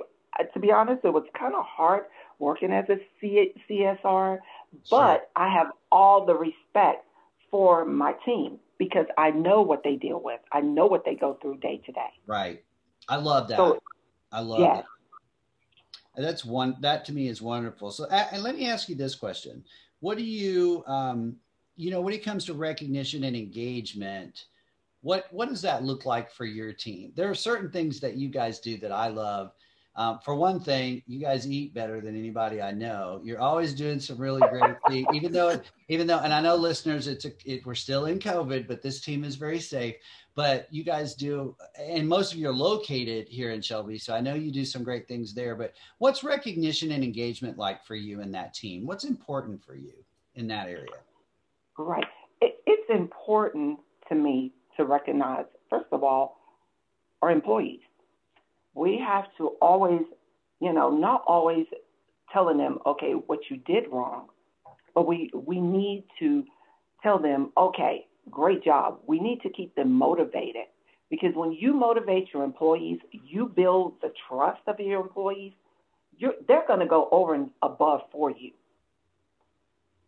to 0.53 0.61
be 0.61 0.71
honest, 0.71 1.05
it 1.05 1.13
was 1.13 1.25
kind 1.39 1.55
of 1.55 1.65
hard 1.65 2.05
working 2.39 2.73
as 2.73 2.85
a 2.89 2.99
C- 3.21 3.55
CSR, 3.69 4.39
but 4.91 5.17
sure. 5.17 5.21
I 5.37 5.53
have 5.53 5.69
all 5.91 6.27
the 6.27 6.35
respect 6.35 7.05
for 7.51 7.85
my 7.85 8.15
team 8.25 8.59
because 8.79 9.07
I 9.17 9.31
know 9.31 9.63
what 9.63 9.83
they 9.83 9.97
deal 9.97 10.21
with. 10.23 10.41
I 10.53 10.61
know 10.61 10.87
what 10.87 11.05
they 11.05 11.15
go 11.15 11.39
through 11.41 11.59
day 11.59 11.81
to 11.85 11.93
day. 11.93 12.11
Right. 12.27 12.65
I 13.09 13.17
love 13.17 13.49
that. 13.49 13.57
So, 13.57 13.79
I 14.31 14.41
love 14.41 14.61
yes. 14.61 14.85
that. 16.15 16.23
that's 16.23 16.45
one 16.45 16.77
that 16.81 17.05
to 17.07 17.13
me 17.13 17.29
is 17.29 17.41
wonderful. 17.41 17.91
So, 17.91 18.07
and 18.07 18.43
let 18.43 18.57
me 18.57 18.67
ask 18.69 18.89
you 18.89 18.95
this 18.95 19.15
question: 19.15 19.65
What 20.01 20.19
do 20.19 20.25
you, 20.25 20.85
um, 20.87 21.37
you 21.77 21.91
know, 21.91 22.01
when 22.01 22.15
it 22.15 22.25
comes 22.25 22.45
to 22.47 22.55
recognition 22.55 23.25
and 23.25 23.35
engagement, 23.35 24.45
what 25.01 25.27
what 25.31 25.49
does 25.49 25.63
that 25.63 25.85
look 25.85 26.05
like 26.05 26.31
for 26.31 26.45
your 26.45 26.73
team? 26.73 27.13
There 27.15 27.31
are 27.31 27.35
certain 27.35 27.71
things 27.71 28.01
that 28.01 28.17
you 28.17 28.29
guys 28.29 28.61
do 28.61 28.77
that 28.79 28.93
I 28.93 29.09
love 29.09 29.53
Um, 29.99 30.21
for 30.21 30.37
one 30.37 30.61
thing, 30.61 31.03
you 31.09 31.19
guys 31.19 31.51
eat 31.51 31.75
better 31.75 32.01
than 32.01 32.17
anybody 32.17 32.63
I 32.63 32.71
know. 32.71 33.21
You're 33.25 33.41
always 33.41 33.75
doing 33.75 33.99
some 33.99 34.17
really 34.17 34.41
great 34.49 34.77
things, 34.89 35.09
even 35.13 35.33
though, 35.33 35.61
even 35.89 36.07
though, 36.07 36.21
and 36.21 36.33
I 36.33 36.41
know 36.41 36.55
listeners, 36.55 37.09
it's 37.09 37.25
a, 37.25 37.33
it, 37.45 37.67
we're 37.67 37.75
still 37.75 38.07
in 38.07 38.21
COVID, 38.21 38.69
but 38.69 38.81
this 38.81 39.01
team 39.01 39.25
is 39.25 39.35
very 39.35 39.59
safe. 39.59 39.97
But 40.37 40.69
you 40.71 40.85
guys 40.85 41.17
do, 41.17 41.57
and 41.77 42.09
most 42.09 42.33
of 42.33 42.39
you 42.39 42.49
are 42.49 42.55
located 42.55 43.27
here 43.29 43.51
in 43.51 43.61
Shelby, 43.61 43.99
so 43.99 44.15
I 44.15 44.21
know 44.21 44.35
you 44.35 44.53
do 44.53 44.65
some 44.65 44.85
great 44.85 45.09
things 45.09 45.35
there. 45.35 45.57
But 45.57 45.75
what's 45.99 46.23
recognition 46.23 46.93
and 46.93 47.03
engagement 47.03 47.59
like 47.59 47.85
for 47.85 47.97
you 47.97 48.21
in 48.21 48.31
that 48.31 48.55
team? 48.55 48.87
What's 48.87 49.03
important 49.03 49.65
for 49.65 49.75
you 49.75 49.95
in 50.37 50.47
that 50.47 50.69
area? 50.69 50.87
Right, 51.77 52.07
it, 52.41 52.61
it's 52.67 52.89
important 52.89 53.81
to 54.11 54.15
me 54.15 54.53
to 54.77 54.85
recognize, 54.85 55.47
first 55.69 55.89
of 55.91 56.05
all, 56.05 56.39
our 57.21 57.33
employees 57.33 57.81
we 58.79 58.99
have 59.05 59.25
to 59.39 59.49
always, 59.61 60.03
you 60.61 60.73
know, 60.73 60.91
not 60.91 61.25
always 61.27 61.67
telling 62.33 62.59
them, 62.59 62.79
okay, 62.87 63.13
what 63.13 63.41
you 63.51 63.57
did 63.57 63.85
wrong, 63.91 64.29
but 64.95 65.07
we 65.07 65.31
we 65.35 65.61
need 65.61 66.05
to 66.21 66.45
tell 67.03 67.19
them, 67.19 67.53
okay, 67.57 68.07
great 68.31 68.63
job. 68.65 68.99
We 69.07 69.19
need 69.21 69.41
to 69.43 69.51
keep 69.51 69.75
them 69.75 69.93
motivated 69.93 70.67
because 71.11 71.35
when 71.35 71.53
you 71.53 71.73
motivate 71.75 72.29
your 72.33 72.45
employees, 72.45 72.99
you 73.11 73.47
build 73.47 73.95
the 74.03 74.13
trust 74.29 74.61
of 74.67 74.79
your 74.79 75.01
employees. 75.01 75.53
You're, 76.17 76.35
they're 76.47 76.67
going 76.67 76.81
to 76.81 76.87
go 76.87 77.09
over 77.13 77.35
and 77.35 77.51
above 77.63 78.01
for 78.13 78.31
you. 78.31 78.51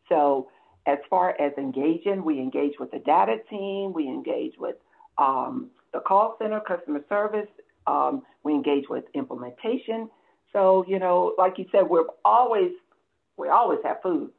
So, 0.09 0.49
as 0.87 0.99
far 1.09 1.41
as 1.41 1.53
engaging, 1.57 2.25
we 2.25 2.41
engage 2.41 2.73
with 2.81 2.91
the 2.91 2.99
data 2.99 3.37
team, 3.49 3.93
we 3.93 4.09
engage 4.09 4.55
with 4.59 4.77
um, 5.19 5.71
the 5.93 6.00
call 6.00 6.37
center, 6.39 6.61
customer 6.61 7.05
service, 7.09 7.47
um, 7.90 8.23
we 8.44 8.52
engage 8.52 8.85
with 8.88 9.04
implementation. 9.14 10.09
So, 10.52 10.85
you 10.88 10.99
know, 10.99 11.35
like 11.38 11.59
you 11.59 11.66
said, 11.73 11.88
we're 11.88 12.04
always, 12.25 12.73
we 13.37 13.49
always 13.49 13.78
have 13.85 13.99
food. 14.02 14.30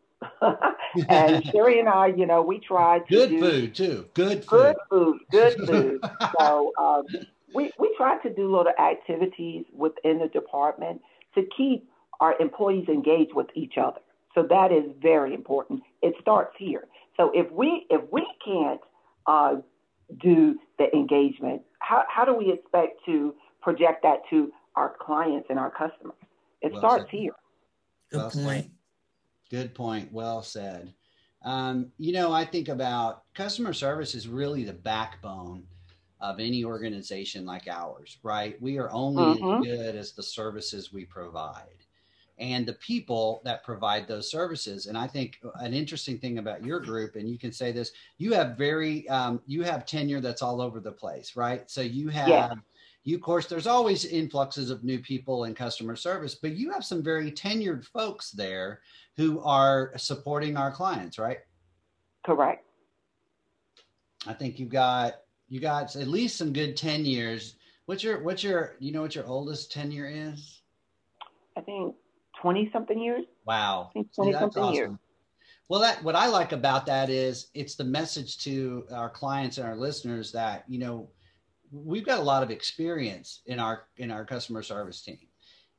and 1.09 1.45
Sherry 1.51 1.79
and 1.79 1.89
I, 1.89 2.07
you 2.07 2.25
know, 2.25 2.41
we 2.41 2.59
try 2.59 2.99
to 2.99 3.05
good 3.09 3.29
food 3.39 3.75
too. 3.75 4.05
Good 4.13 4.45
food. 4.45 4.47
Good 4.47 4.75
food. 4.89 5.19
Good 5.31 5.59
food. 5.67 5.99
so 6.37 6.71
um, 6.79 7.03
we 7.53 7.71
we 7.79 7.93
try 7.97 8.17
to 8.19 8.29
do 8.33 8.55
little 8.55 8.73
activities 8.79 9.65
within 9.73 10.19
the 10.19 10.27
department 10.27 11.01
to 11.35 11.43
keep 11.57 11.89
our 12.19 12.39
employees 12.39 12.87
engaged 12.87 13.33
with 13.33 13.47
each 13.55 13.73
other. 13.81 13.99
So 14.35 14.43
that 14.49 14.71
is 14.71 14.83
very 15.01 15.33
important. 15.33 15.81
It 16.01 16.13
starts 16.21 16.55
here. 16.57 16.87
So 17.17 17.31
if 17.33 17.51
we 17.51 17.87
if 17.89 18.01
we 18.11 18.25
can't 18.45 18.81
uh, 19.25 19.55
do 20.21 20.59
the 20.77 20.93
engagement, 20.95 21.63
how 21.79 22.03
how 22.07 22.25
do 22.25 22.33
we 22.35 22.51
expect 22.51 23.03
to 23.05 23.33
project 23.61 24.03
that 24.03 24.19
to 24.29 24.51
our 24.75 24.95
clients 24.99 25.47
and 25.49 25.59
our 25.59 25.71
customers. 25.71 26.17
It 26.61 26.71
well 26.73 26.81
starts 26.81 27.11
said. 27.11 27.19
here. 27.19 27.33
Good 28.11 28.17
well 28.17 28.31
point. 28.31 28.63
Said. 28.63 28.71
Good 29.49 29.75
point. 29.75 30.11
Well 30.11 30.41
said. 30.41 30.93
Um, 31.43 31.91
you 31.97 32.13
know, 32.13 32.31
I 32.31 32.45
think 32.45 32.69
about 32.69 33.23
customer 33.33 33.73
service 33.73 34.13
is 34.13 34.27
really 34.27 34.63
the 34.63 34.73
backbone 34.73 35.63
of 36.19 36.39
any 36.39 36.63
organization 36.63 37.45
like 37.45 37.67
ours, 37.67 38.19
right? 38.21 38.61
We 38.61 38.77
are 38.77 38.91
only 38.91 39.39
mm-hmm. 39.39 39.61
as 39.61 39.65
good 39.65 39.95
as 39.95 40.11
the 40.11 40.21
services 40.21 40.93
we 40.93 41.05
provide 41.05 41.65
and 42.37 42.65
the 42.65 42.73
people 42.73 43.41
that 43.43 43.63
provide 43.63 44.07
those 44.07 44.29
services. 44.29 44.85
And 44.85 44.97
I 44.97 45.07
think 45.07 45.39
an 45.55 45.73
interesting 45.73 46.19
thing 46.19 46.37
about 46.37 46.63
your 46.63 46.79
group, 46.79 47.15
and 47.15 47.27
you 47.27 47.39
can 47.39 47.51
say 47.51 47.71
this, 47.71 47.91
you 48.19 48.33
have 48.33 48.55
very, 48.55 49.07
um, 49.09 49.41
you 49.47 49.63
have 49.63 49.85
tenure 49.85 50.21
that's 50.21 50.43
all 50.43 50.61
over 50.61 50.79
the 50.79 50.91
place, 50.91 51.35
right? 51.35 51.69
So 51.69 51.81
you 51.81 52.09
have 52.09 52.27
yeah 52.27 52.53
you 53.03 53.15
of 53.15 53.21
course 53.21 53.47
there's 53.47 53.67
always 53.67 54.05
influxes 54.05 54.69
of 54.69 54.83
new 54.83 54.99
people 54.99 55.45
in 55.45 55.55
customer 55.55 55.95
service 55.95 56.35
but 56.35 56.55
you 56.55 56.71
have 56.71 56.85
some 56.85 57.03
very 57.03 57.31
tenured 57.31 57.83
folks 57.85 58.31
there 58.31 58.81
who 59.17 59.41
are 59.41 59.91
supporting 59.97 60.55
our 60.57 60.71
clients 60.71 61.17
right? 61.19 61.39
Correct. 62.25 62.65
I 64.27 64.33
think 64.33 64.59
you've 64.59 64.69
got 64.69 65.15
you 65.49 65.59
got 65.59 65.95
at 65.95 66.07
least 66.07 66.37
some 66.37 66.53
good 66.53 66.77
10 66.77 67.05
years. 67.05 67.55
What's 67.85 68.03
your 68.03 68.23
what's 68.23 68.43
your 68.43 68.75
you 68.79 68.91
know 68.91 69.01
what 69.01 69.15
your 69.15 69.25
oldest 69.25 69.71
tenure 69.71 70.07
is? 70.07 70.61
I 71.57 71.61
think 71.61 71.95
20 72.41 72.69
something 72.71 72.99
years. 72.99 73.25
Wow. 73.45 73.87
I 73.89 73.93
think 73.93 74.13
20 74.13 74.31
See, 74.31 74.39
something 74.39 74.63
awesome. 74.63 74.75
years. 74.75 74.91
well, 75.67 75.81
that 75.81 76.03
what 76.03 76.15
I 76.15 76.27
like 76.27 76.51
about 76.51 76.85
that 76.85 77.09
is 77.09 77.47
it's 77.53 77.75
the 77.75 77.83
message 77.83 78.37
to 78.43 78.85
our 78.93 79.09
clients 79.09 79.57
and 79.57 79.67
our 79.67 79.75
listeners 79.75 80.31
that 80.31 80.63
you 80.67 80.79
know 80.79 81.09
we've 81.71 82.05
got 82.05 82.19
a 82.19 82.23
lot 82.23 82.43
of 82.43 82.51
experience 82.51 83.41
in 83.45 83.59
our 83.59 83.83
in 83.97 84.11
our 84.11 84.25
customer 84.25 84.63
service 84.63 85.01
team. 85.01 85.19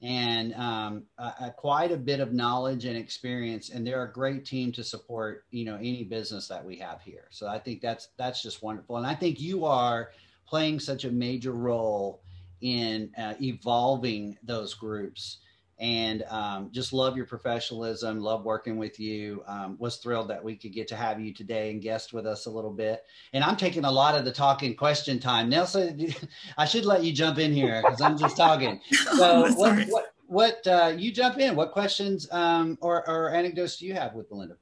And 0.00 0.52
um, 0.54 1.04
uh, 1.16 1.50
quite 1.56 1.92
a 1.92 1.96
bit 1.96 2.18
of 2.18 2.32
knowledge 2.32 2.87
and 2.87 2.96
experience 2.96 3.70
and 3.70 3.87
they're 3.87 4.02
a 4.02 4.12
great 4.12 4.44
team 4.44 4.72
to 4.72 4.82
support 4.82 5.44
you 5.50 5.64
know 5.64 5.76
any 5.76 6.02
business 6.02 6.49
that 6.49 6.64
we 6.64 6.76
have 6.76 7.00
here. 7.02 7.28
So 7.30 7.46
i 7.46 7.58
think 7.58 7.80
that's 7.80 8.08
that's 8.16 8.42
just 8.42 8.62
wonderful. 8.62 8.96
And 8.96 9.06
i 9.06 9.14
think 9.14 9.40
you 9.40 9.64
are 9.64 10.11
playing 10.46 10.80
such 10.80 11.04
a 11.04 11.11
major 11.11 11.52
role 11.52 12.22
in 12.62 13.11
uh, 13.18 13.34
evolving 13.40 14.38
those 14.42 14.75
groups 14.75 15.38
and 15.82 16.22
um, 16.30 16.68
just 16.70 16.92
love 16.92 17.16
your 17.16 17.26
professionalism 17.26 18.20
love 18.20 18.44
working 18.44 18.76
with 18.76 19.00
you. 19.00 19.42
Um, 19.48 19.76
was 19.80 19.96
thrilled 19.96 20.30
that 20.30 20.42
we 20.42 20.54
could 20.54 20.72
get 20.72 20.86
to 20.88 20.96
have 20.96 21.20
you 21.20 21.34
today 21.34 21.72
and 21.72 21.82
guest 21.82 22.12
with 22.12 22.24
us 22.24 22.46
a 22.46 22.50
little 22.50 22.70
bit. 22.70 23.02
And 23.32 23.42
i'm 23.42 23.56
taking 23.56 23.84
a 23.84 23.90
lot 23.90 24.16
of 24.16 24.24
the 24.24 24.30
talking 24.30 24.76
question 24.76 25.18
time. 25.18 25.50
Nelsa 25.50 26.16
i 26.56 26.64
should 26.64 26.84
let 26.84 27.02
you 27.02 27.12
jump 27.12 27.38
in 27.38 27.52
here 27.52 27.82
because 27.82 28.00
i'm 28.00 28.16
just 28.16 28.36
talking. 28.36 28.80
So 28.92 29.44
oh, 29.46 29.54
what, 29.54 29.88
what, 29.88 30.14
what 30.26 30.66
uh, 30.66 30.92
you 30.96 31.12
jump 31.12 31.38
in. 31.38 31.54
What 31.56 31.72
questions 31.72 32.26
um, 32.32 32.78
or, 32.80 33.08
or 33.08 33.30
anecdotes 33.30 33.76
do 33.76 33.86
you 33.86 33.94
have 33.94 34.14
with 34.14 34.28
belinda? 34.28 34.54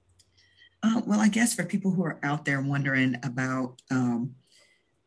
Uh, 0.83 1.03
well 1.07 1.21
i 1.21 1.29
guess 1.29 1.55
for 1.55 1.65
people 1.65 1.91
who 1.91 2.03
are 2.03 2.19
out 2.23 2.47
there 2.47 2.63
wondering 2.63 3.17
about 3.23 3.83
um, 3.91 4.35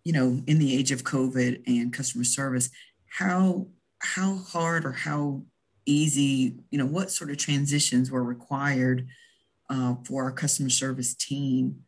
you 0.03 0.13
know 0.13 0.39
in 0.45 0.59
the 0.59 0.77
age 0.77 0.91
of 0.91 1.03
covid 1.03 1.63
and 1.65 1.91
customer 1.91 2.23
service 2.23 2.69
how 3.07 3.65
how 3.99 4.35
hard 4.35 4.85
or 4.85 4.91
how 4.91 5.41
easy, 5.85 6.55
you 6.71 6.77
know, 6.77 6.85
what 6.85 7.11
sort 7.11 7.31
of 7.31 7.37
transitions 7.37 8.11
were 8.11 8.23
required 8.23 9.07
uh, 9.69 9.95
for 10.05 10.23
our 10.23 10.31
customer 10.31 10.69
service 10.69 11.13
team 11.13 11.83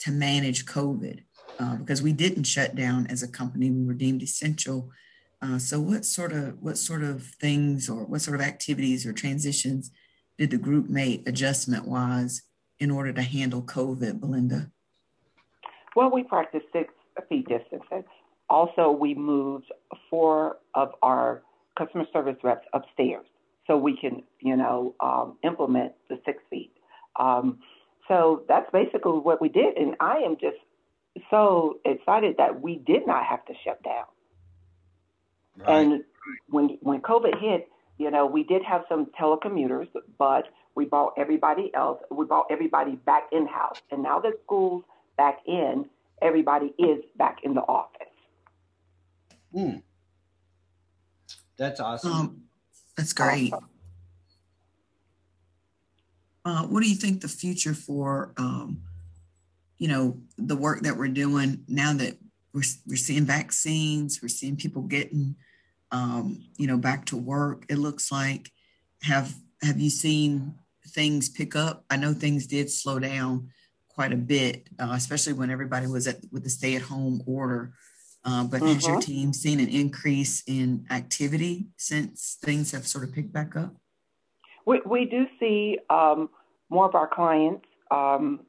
to 0.00 0.10
manage 0.10 0.66
COVID? 0.66 1.22
Uh, 1.58 1.76
because 1.76 2.02
we 2.02 2.12
didn't 2.12 2.44
shut 2.44 2.74
down 2.74 3.06
as 3.08 3.22
a 3.22 3.28
company, 3.28 3.70
we 3.70 3.84
were 3.84 3.94
deemed 3.94 4.22
essential. 4.22 4.90
Uh, 5.42 5.58
so, 5.58 5.80
what 5.80 6.04
sort 6.04 6.32
of 6.32 6.60
what 6.62 6.78
sort 6.78 7.02
of 7.02 7.22
things 7.40 7.88
or 7.88 8.04
what 8.04 8.20
sort 8.20 8.38
of 8.38 8.46
activities 8.46 9.06
or 9.06 9.12
transitions 9.12 9.90
did 10.36 10.50
the 10.50 10.58
group 10.58 10.88
make 10.88 11.28
adjustment 11.28 11.86
wise 11.86 12.42
in 12.78 12.90
order 12.90 13.12
to 13.12 13.22
handle 13.22 13.62
COVID, 13.62 14.20
Belinda? 14.20 14.70
Well, 15.96 16.10
we 16.10 16.22
practiced 16.22 16.66
six 16.72 16.92
feet 17.28 17.48
distances. 17.48 18.04
Also, 18.48 18.90
we 18.90 19.14
moved 19.14 19.66
four 20.08 20.58
of 20.74 20.92
our 21.02 21.42
customer 21.76 22.06
service 22.12 22.36
reps 22.42 22.66
upstairs 22.72 23.26
so 23.68 23.76
we 23.76 23.96
can, 23.96 24.24
you 24.40 24.56
know, 24.56 24.96
um, 24.98 25.36
implement 25.44 25.92
the 26.08 26.18
six 26.26 26.42
feet. 26.50 26.72
Um, 27.20 27.60
so 28.08 28.42
that's 28.48 28.68
basically 28.72 29.20
what 29.20 29.40
we 29.40 29.48
did. 29.48 29.76
And 29.76 29.94
I 30.00 30.16
am 30.18 30.36
just 30.40 30.56
so 31.30 31.78
excited 31.84 32.36
that 32.38 32.60
we 32.60 32.76
did 32.76 33.06
not 33.06 33.24
have 33.26 33.44
to 33.46 33.52
shut 33.64 33.80
down. 33.84 34.06
Right. 35.58 35.80
And 35.80 36.04
when 36.48 36.78
when 36.80 37.00
COVID 37.00 37.40
hit, 37.40 37.68
you 37.98 38.10
know, 38.10 38.26
we 38.26 38.42
did 38.44 38.62
have 38.62 38.84
some 38.88 39.06
telecommuters, 39.20 39.88
but 40.18 40.44
we 40.74 40.86
brought 40.86 41.14
everybody 41.18 41.70
else. 41.74 42.00
We 42.10 42.24
brought 42.24 42.46
everybody 42.50 42.96
back 42.96 43.24
in 43.32 43.46
house, 43.46 43.80
and 43.90 44.02
now 44.02 44.20
that 44.20 44.34
school's 44.44 44.84
back 45.16 45.40
in, 45.46 45.86
everybody 46.22 46.72
is 46.78 47.04
back 47.16 47.38
in 47.42 47.54
the 47.54 47.62
office. 47.62 48.06
Hmm. 49.52 49.78
That's 51.56 51.80
awesome. 51.80 52.12
Um, 52.12 52.42
that's 52.98 53.12
great. 53.12 53.54
Uh, 56.44 56.64
what 56.64 56.82
do 56.82 56.90
you 56.90 56.96
think 56.96 57.20
the 57.20 57.28
future 57.28 57.74
for, 57.74 58.32
um, 58.36 58.82
you 59.78 59.86
know, 59.86 60.18
the 60.36 60.56
work 60.56 60.82
that 60.82 60.96
we're 60.96 61.06
doing 61.06 61.62
now 61.68 61.92
that 61.92 62.18
we're, 62.52 62.64
we're 62.88 62.96
seeing 62.96 63.24
vaccines, 63.24 64.20
we're 64.20 64.28
seeing 64.28 64.56
people 64.56 64.82
getting, 64.82 65.36
um, 65.92 66.44
you 66.56 66.66
know, 66.66 66.76
back 66.76 67.04
to 67.06 67.16
work. 67.16 67.64
It 67.68 67.78
looks 67.78 68.10
like 68.10 68.50
have 69.02 69.32
have 69.62 69.78
you 69.78 69.90
seen 69.90 70.56
things 70.88 71.28
pick 71.28 71.54
up? 71.54 71.84
I 71.90 71.96
know 71.96 72.12
things 72.12 72.48
did 72.48 72.68
slow 72.68 72.98
down 72.98 73.50
quite 73.88 74.12
a 74.12 74.16
bit, 74.16 74.68
uh, 74.80 74.92
especially 74.94 75.34
when 75.34 75.50
everybody 75.50 75.86
was 75.86 76.08
at 76.08 76.16
with 76.32 76.42
the 76.42 76.50
stay 76.50 76.74
at 76.74 76.82
home 76.82 77.22
order. 77.26 77.74
Uh, 78.24 78.44
but 78.44 78.60
has 78.60 78.86
your 78.86 78.96
mm-hmm. 78.96 79.12
team 79.12 79.32
seen 79.32 79.60
an 79.60 79.68
increase 79.68 80.42
in 80.46 80.84
activity 80.90 81.68
since 81.76 82.36
things 82.42 82.72
have 82.72 82.86
sort 82.86 83.04
of 83.04 83.12
picked 83.12 83.32
back 83.32 83.56
up? 83.56 83.74
We, 84.66 84.82
we 84.84 85.04
do 85.06 85.26
see 85.40 85.78
um, 85.88 86.28
more 86.68 86.86
of 86.86 86.94
our 86.94 87.08
clients 87.08 87.64
um, 87.90 88.40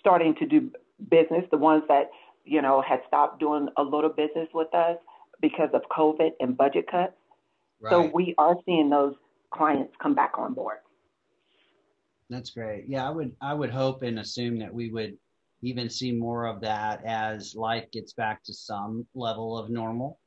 starting 0.00 0.34
to 0.36 0.46
do 0.46 0.72
business, 1.10 1.44
the 1.50 1.58
ones 1.58 1.84
that, 1.88 2.10
you 2.44 2.62
know, 2.62 2.82
had 2.82 3.00
stopped 3.06 3.38
doing 3.38 3.68
a 3.76 3.82
little 3.82 4.10
business 4.10 4.48
with 4.52 4.74
us 4.74 4.96
because 5.40 5.68
of 5.74 5.82
COVID 5.96 6.30
and 6.40 6.56
budget 6.56 6.86
cuts. 6.90 7.12
Right. 7.80 7.90
So 7.90 8.10
we 8.12 8.34
are 8.38 8.56
seeing 8.64 8.90
those 8.90 9.14
clients 9.52 9.92
come 10.02 10.14
back 10.14 10.32
on 10.38 10.54
board. 10.54 10.78
That's 12.30 12.50
great. 12.50 12.86
Yeah, 12.88 13.06
I 13.06 13.10
would 13.10 13.36
I 13.40 13.54
would 13.54 13.70
hope 13.70 14.02
and 14.02 14.18
assume 14.18 14.58
that 14.58 14.72
we 14.74 14.90
would 14.90 15.16
even 15.66 15.90
see 15.90 16.12
more 16.12 16.46
of 16.46 16.60
that 16.60 17.04
as 17.04 17.54
life 17.54 17.90
gets 17.92 18.12
back 18.12 18.42
to 18.44 18.54
some 18.54 19.06
level 19.14 19.58
of 19.58 19.68
normal. 19.68 20.18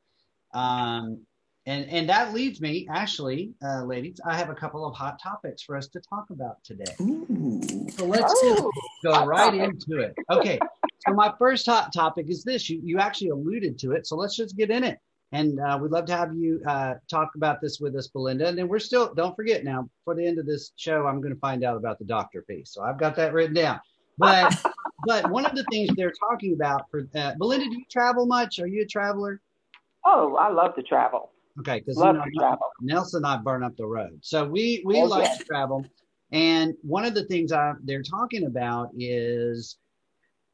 Um, 0.53 1.21
and 1.65 1.85
and 1.89 2.09
that 2.09 2.33
leads 2.33 2.59
me, 2.61 2.87
actually, 2.89 3.53
uh, 3.63 3.83
ladies, 3.83 4.19
I 4.25 4.35
have 4.35 4.49
a 4.49 4.55
couple 4.55 4.85
of 4.85 4.95
hot 4.95 5.19
topics 5.21 5.61
for 5.61 5.77
us 5.77 5.87
to 5.89 5.99
talk 6.01 6.25
about 6.31 6.63
today. 6.63 6.95
Ooh. 7.01 7.61
So 7.91 8.05
let's 8.05 8.33
oh, 8.35 8.71
go 9.03 9.25
right 9.25 9.53
topic. 9.53 9.61
into 9.61 10.01
it. 10.01 10.13
Okay. 10.31 10.59
So 11.07 11.13
my 11.13 11.33
first 11.37 11.65
hot 11.65 11.93
topic 11.93 12.25
is 12.29 12.43
this. 12.43 12.69
You 12.69 12.81
you 12.83 12.97
actually 12.97 13.29
alluded 13.29 13.77
to 13.79 13.91
it, 13.91 14.07
so 14.07 14.15
let's 14.15 14.35
just 14.35 14.57
get 14.57 14.71
in 14.71 14.83
it. 14.83 14.97
And 15.31 15.59
uh, 15.59 15.77
we'd 15.79 15.91
love 15.91 16.05
to 16.05 16.17
have 16.17 16.33
you 16.33 16.59
uh, 16.67 16.95
talk 17.07 17.29
about 17.35 17.61
this 17.61 17.79
with 17.79 17.95
us, 17.95 18.07
Belinda. 18.07 18.47
And 18.47 18.57
then 18.57 18.67
we're 18.67 18.79
still, 18.79 19.13
don't 19.13 19.35
forget 19.35 19.63
now, 19.63 19.87
for 20.03 20.15
the 20.15 20.25
end 20.25 20.39
of 20.39 20.47
this 20.47 20.71
show, 20.75 21.05
I'm 21.05 21.21
going 21.21 21.35
to 21.35 21.39
find 21.39 21.63
out 21.63 21.77
about 21.77 21.99
the 21.99 22.05
doctor 22.05 22.43
piece. 22.49 22.73
So 22.73 22.81
I've 22.81 22.97
got 22.97 23.15
that 23.17 23.31
written 23.31 23.53
down. 23.53 23.79
But 24.17 24.59
but 25.05 25.29
one 25.29 25.45
of 25.45 25.55
the 25.55 25.63
things 25.71 25.89
they're 25.95 26.13
talking 26.29 26.53
about 26.53 26.89
for 26.89 27.07
uh, 27.15 27.33
Belinda, 27.37 27.65
do 27.65 27.77
you 27.77 27.85
travel 27.89 28.25
much? 28.25 28.59
Are 28.59 28.67
you 28.67 28.83
a 28.83 28.85
traveler? 28.85 29.41
Oh, 30.05 30.35
I 30.35 30.49
love 30.49 30.75
to 30.75 30.83
travel. 30.83 31.31
Okay, 31.59 31.79
because 31.79 31.97
you 31.97 32.13
know, 32.13 32.23
travel. 32.37 32.69
Nelsa 32.81 33.17
and 33.17 33.25
I 33.25 33.37
burn 33.37 33.63
up 33.63 33.75
the 33.75 33.85
road, 33.85 34.19
so 34.21 34.45
we 34.45 34.81
we 34.85 35.01
oh, 35.01 35.05
like 35.05 35.25
yes. 35.25 35.39
to 35.39 35.43
travel. 35.43 35.85
And 36.31 36.75
one 36.83 37.05
of 37.05 37.15
the 37.15 37.25
things 37.25 37.51
I, 37.51 37.73
they're 37.83 38.03
talking 38.03 38.45
about 38.45 38.91
is, 38.97 39.77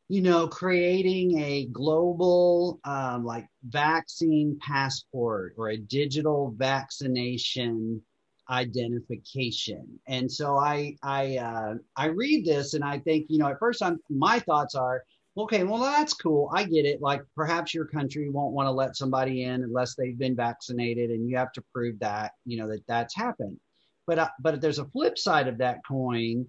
you 0.07 0.21
know, 0.21 0.47
creating 0.47 1.37
a 1.37 1.65
global 1.65 2.79
um, 2.85 3.25
like 3.25 3.47
vaccine 3.67 4.57
passport 4.61 5.53
or 5.57 5.69
a 5.69 5.77
digital 5.77 6.53
vaccination 6.57 8.01
identification. 8.49 9.99
And 10.07 10.31
so 10.31 10.57
I 10.57 10.95
I 11.03 11.37
uh, 11.37 11.75
I 11.95 12.05
read 12.07 12.45
this 12.45 12.73
and 12.73 12.83
I 12.83 12.99
think, 12.99 13.25
you 13.29 13.39
know, 13.39 13.47
at 13.47 13.59
first 13.59 13.81
I'm 13.81 13.99
my 14.09 14.39
thoughts 14.39 14.75
are 14.75 15.03
okay, 15.37 15.63
well, 15.63 15.81
that's 15.81 16.13
cool. 16.13 16.49
I 16.53 16.63
get 16.63 16.85
it. 16.85 17.01
Like 17.01 17.21
perhaps 17.35 17.73
your 17.73 17.85
country 17.85 18.29
won't 18.29 18.53
want 18.53 18.67
to 18.67 18.71
let 18.71 18.95
somebody 18.95 19.43
in 19.43 19.63
unless 19.63 19.95
they've 19.95 20.17
been 20.17 20.35
vaccinated, 20.35 21.09
and 21.11 21.27
you 21.27 21.37
have 21.37 21.51
to 21.53 21.63
prove 21.73 21.99
that 21.99 22.33
you 22.45 22.57
know 22.57 22.67
that 22.69 22.85
that's 22.87 23.15
happened. 23.15 23.59
But 24.07 24.19
uh, 24.19 24.29
but 24.39 24.61
there's 24.61 24.79
a 24.79 24.85
flip 24.85 25.17
side 25.17 25.47
of 25.47 25.57
that 25.59 25.79
coin 25.87 26.45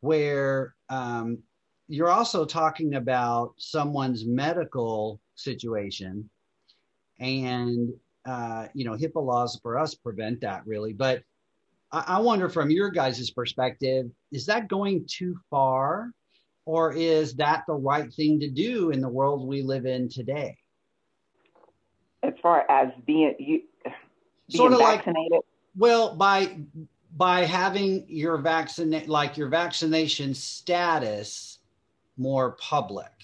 where 0.00 0.74
um, 0.88 1.38
you're 1.88 2.10
also 2.10 2.44
talking 2.44 2.94
about 2.94 3.54
someone's 3.58 4.26
medical 4.26 5.20
situation, 5.34 6.28
and 7.18 7.90
uh, 8.26 8.68
you 8.74 8.84
know 8.84 8.92
HIPAA 8.92 9.24
laws 9.24 9.58
for 9.62 9.78
us 9.78 9.94
prevent 9.94 10.40
that 10.42 10.66
really. 10.66 10.92
But 10.92 11.22
I, 11.92 12.04
I 12.06 12.20
wonder 12.20 12.48
from 12.48 12.70
your 12.70 12.90
guys' 12.90 13.30
perspective, 13.30 14.06
is 14.32 14.46
that 14.46 14.68
going 14.68 15.06
too 15.08 15.38
far? 15.50 16.12
or 16.68 16.92
is 16.92 17.34
that 17.36 17.64
the 17.66 17.72
right 17.72 18.12
thing 18.12 18.38
to 18.38 18.50
do 18.50 18.90
in 18.90 19.00
the 19.00 19.08
world 19.08 19.48
we 19.48 19.62
live 19.62 19.86
in 19.86 20.06
today? 20.06 20.54
As 22.22 22.34
far 22.42 22.70
as 22.70 22.92
being 23.06 23.34
you 23.38 23.62
being 23.84 23.94
sort 24.50 24.74
of 24.74 24.80
vaccinated, 24.80 25.32
like, 25.32 25.40
well, 25.78 26.14
by 26.14 26.58
by 27.16 27.46
having 27.46 28.04
your 28.06 28.36
vaccinate 28.36 29.08
like 29.08 29.38
your 29.38 29.48
vaccination 29.48 30.34
status 30.34 31.60
more 32.18 32.52
public 32.60 33.14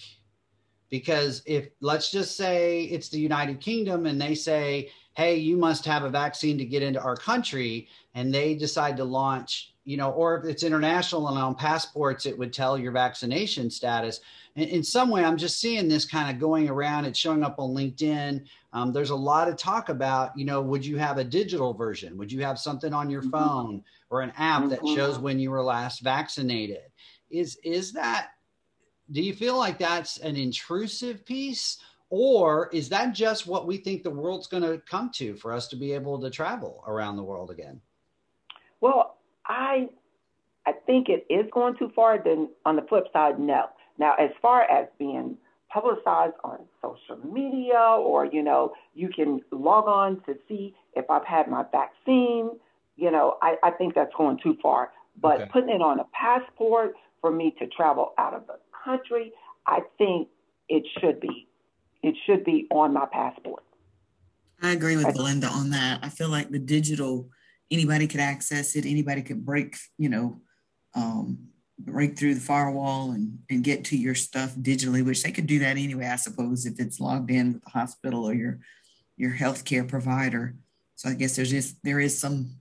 because 0.89 1.43
if 1.45 1.67
let's 1.81 2.09
just 2.09 2.35
say 2.35 2.85
it's 2.85 3.09
the 3.09 3.19
united 3.19 3.59
kingdom 3.59 4.05
and 4.07 4.19
they 4.19 4.33
say 4.33 4.89
hey 5.15 5.35
you 5.35 5.57
must 5.57 5.85
have 5.85 6.03
a 6.03 6.09
vaccine 6.09 6.57
to 6.57 6.65
get 6.65 6.83
into 6.83 7.01
our 7.01 7.15
country 7.15 7.87
and 8.13 8.33
they 8.33 8.55
decide 8.55 8.97
to 8.97 9.03
launch 9.03 9.75
you 9.85 9.97
know, 9.97 10.09
or 10.11 10.35
if 10.35 10.45
it's 10.45 10.63
international 10.63 11.27
and 11.29 11.37
on 11.37 11.53
passports, 11.53 12.25
it 12.25 12.37
would 12.37 12.51
tell 12.51 12.77
your 12.77 12.91
vaccination 12.91 13.69
status. 13.69 14.19
In, 14.55 14.63
in 14.63 14.83
some 14.83 15.11
way, 15.11 15.23
I'm 15.23 15.37
just 15.37 15.59
seeing 15.59 15.87
this 15.87 16.05
kind 16.05 16.33
of 16.33 16.39
going 16.39 16.67
around. 16.67 17.05
It's 17.05 17.19
showing 17.19 17.43
up 17.43 17.59
on 17.59 17.69
LinkedIn. 17.69 18.45
Um, 18.73 18.91
there's 18.91 19.11
a 19.11 19.15
lot 19.15 19.47
of 19.47 19.57
talk 19.57 19.89
about, 19.89 20.37
you 20.37 20.43
know, 20.43 20.59
would 20.59 20.83
you 20.83 20.97
have 20.97 21.19
a 21.19 21.23
digital 21.23 21.71
version? 21.73 22.17
Would 22.17 22.31
you 22.31 22.41
have 22.41 22.57
something 22.57 22.93
on 22.93 23.11
your 23.11 23.21
mm-hmm. 23.21 23.29
phone 23.29 23.83
or 24.09 24.21
an 24.21 24.33
app 24.37 24.63
mm-hmm. 24.63 24.69
that 24.69 24.95
shows 24.95 25.19
when 25.19 25.39
you 25.39 25.51
were 25.51 25.63
last 25.63 26.01
vaccinated? 26.01 26.81
Is 27.29 27.57
is 27.63 27.93
that? 27.93 28.29
Do 29.11 29.21
you 29.21 29.33
feel 29.33 29.55
like 29.55 29.77
that's 29.77 30.17
an 30.17 30.35
intrusive 30.35 31.25
piece? 31.25 31.77
Or 32.17 32.69
is 32.71 32.87
that 32.89 33.13
just 33.13 33.45
what 33.45 33.67
we 33.67 33.75
think 33.75 34.01
the 34.01 34.09
world's 34.09 34.47
going 34.47 34.63
to 34.63 34.81
come 34.89 35.11
to 35.15 35.35
for 35.35 35.51
us 35.51 35.67
to 35.67 35.75
be 35.75 35.91
able 35.91 36.17
to 36.21 36.29
travel 36.29 36.81
around 36.87 37.17
the 37.17 37.23
world 37.23 37.51
again? 37.51 37.81
Well, 38.79 39.17
I 39.45 39.89
I 40.65 40.71
think 40.85 41.09
it 41.09 41.25
is 41.29 41.45
going 41.51 41.75
too 41.77 41.91
far. 41.93 42.17
Then 42.23 42.47
on 42.65 42.77
the 42.77 42.83
flip 42.83 43.07
side, 43.11 43.37
no. 43.37 43.65
Now, 43.97 44.13
as 44.13 44.29
far 44.41 44.61
as 44.61 44.87
being 44.97 45.35
publicized 45.67 46.35
on 46.45 46.59
social 46.81 47.17
media, 47.29 47.79
or 47.79 48.23
you 48.23 48.43
know, 48.43 48.71
you 48.93 49.09
can 49.09 49.41
log 49.51 49.89
on 49.89 50.21
to 50.21 50.37
see 50.47 50.73
if 50.95 51.09
I've 51.09 51.25
had 51.25 51.49
my 51.49 51.65
vaccine. 51.69 52.49
You 52.95 53.11
know, 53.11 53.35
I, 53.41 53.57
I 53.61 53.71
think 53.71 53.93
that's 53.93 54.15
going 54.17 54.39
too 54.41 54.55
far. 54.63 54.91
But 55.21 55.41
okay. 55.41 55.49
putting 55.51 55.75
it 55.75 55.81
on 55.81 55.99
a 55.99 56.05
passport 56.13 56.93
for 57.19 57.29
me 57.29 57.53
to 57.59 57.67
travel 57.67 58.13
out 58.17 58.33
of 58.33 58.47
the 58.47 58.57
country, 58.85 59.33
I 59.67 59.81
think 59.97 60.29
it 60.69 60.87
should 61.01 61.19
be. 61.19 61.49
It 62.05 62.15
should 62.27 62.43
be 62.43 62.67
on 62.69 62.93
my 62.93 63.07
passport. 63.07 63.63
I 64.61 64.73
agree 64.73 64.95
with 64.95 65.11
Belinda 65.15 65.47
on 65.47 65.71
that. 65.71 66.01
I 66.03 66.09
feel 66.09 66.29
like 66.29 66.51
the 66.51 66.59
digital 66.59 67.31
anybody 67.71 68.05
could 68.05 68.19
access 68.19 68.75
it. 68.75 68.85
Anybody 68.85 69.23
could 69.23 69.43
break, 69.43 69.75
you 69.97 70.09
know, 70.09 70.39
um, 70.93 71.47
break 71.79 72.15
through 72.15 72.35
the 72.35 72.41
firewall 72.41 73.09
and, 73.09 73.39
and 73.49 73.63
get 73.63 73.85
to 73.85 73.97
your 73.97 74.13
stuff 74.13 74.53
digitally, 74.53 75.03
which 75.03 75.23
they 75.23 75.31
could 75.31 75.47
do 75.47 75.57
that 75.57 75.77
anyway, 75.77 76.05
I 76.05 76.17
suppose, 76.17 76.67
if 76.67 76.79
it's 76.79 76.99
logged 76.99 77.31
in 77.31 77.53
with 77.53 77.63
the 77.63 77.71
hospital 77.71 78.23
or 78.23 78.35
your 78.35 78.59
your 79.17 79.31
healthcare 79.31 79.87
provider. 79.87 80.53
So 80.93 81.09
I 81.09 81.15
guess 81.15 81.35
there's 81.35 81.49
just 81.49 81.75
there 81.83 81.99
is 81.99 82.19
some, 82.19 82.51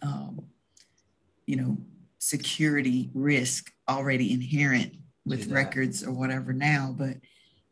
um, 0.00 0.46
you 1.44 1.56
know, 1.56 1.76
security 2.18 3.10
risk 3.12 3.70
already 3.90 4.32
inherent 4.32 4.94
with 5.26 5.48
records 5.48 6.02
or 6.02 6.12
whatever 6.12 6.54
now, 6.54 6.94
but 6.96 7.18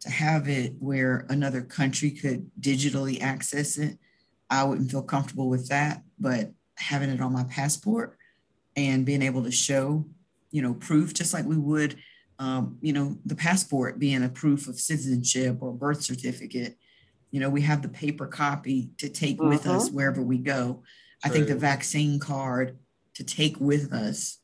to 0.02 0.10
have 0.10 0.48
it 0.48 0.74
where 0.78 1.26
another 1.28 1.62
country 1.62 2.10
could 2.10 2.50
digitally 2.60 3.20
access 3.20 3.78
it 3.78 3.98
I 4.52 4.64
wouldn't 4.64 4.90
feel 4.90 5.02
comfortable 5.02 5.48
with 5.48 5.68
that. 5.68 6.02
But 6.20 6.52
having 6.76 7.08
it 7.08 7.22
on 7.22 7.32
my 7.32 7.44
passport 7.44 8.18
and 8.76 9.06
being 9.06 9.22
able 9.22 9.42
to 9.44 9.50
show, 9.50 10.04
you 10.50 10.60
know, 10.60 10.74
proof, 10.74 11.14
just 11.14 11.32
like 11.32 11.46
we 11.46 11.56
would, 11.56 11.96
um, 12.38 12.76
you 12.82 12.92
know, 12.92 13.16
the 13.24 13.34
passport 13.34 13.98
being 13.98 14.22
a 14.22 14.28
proof 14.28 14.68
of 14.68 14.78
citizenship 14.78 15.56
or 15.60 15.72
birth 15.72 16.02
certificate. 16.02 16.76
You 17.30 17.40
know, 17.40 17.48
we 17.48 17.62
have 17.62 17.80
the 17.80 17.88
paper 17.88 18.26
copy 18.26 18.90
to 18.98 19.08
take 19.08 19.40
uh-huh. 19.40 19.48
with 19.48 19.66
us 19.66 19.86
mm-hmm. 19.86 19.96
wherever 19.96 20.20
we 20.20 20.36
go. 20.36 20.64
True. 20.64 20.82
I 21.24 21.28
think 21.30 21.48
the 21.48 21.56
vaccine 21.56 22.20
card 22.20 22.78
to 23.14 23.24
take 23.24 23.58
with 23.58 23.90
us 23.90 24.38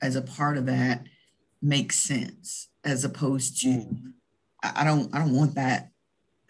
as 0.00 0.16
a 0.16 0.22
part 0.22 0.56
of 0.56 0.64
that 0.66 1.04
makes 1.60 1.96
sense 1.96 2.68
as 2.82 3.04
opposed 3.04 3.60
to 3.60 3.68
mm. 3.68 4.12
I, 4.62 4.72
I 4.76 4.84
don't 4.84 5.14
I 5.14 5.18
don't 5.18 5.34
want 5.34 5.54
that 5.54 5.90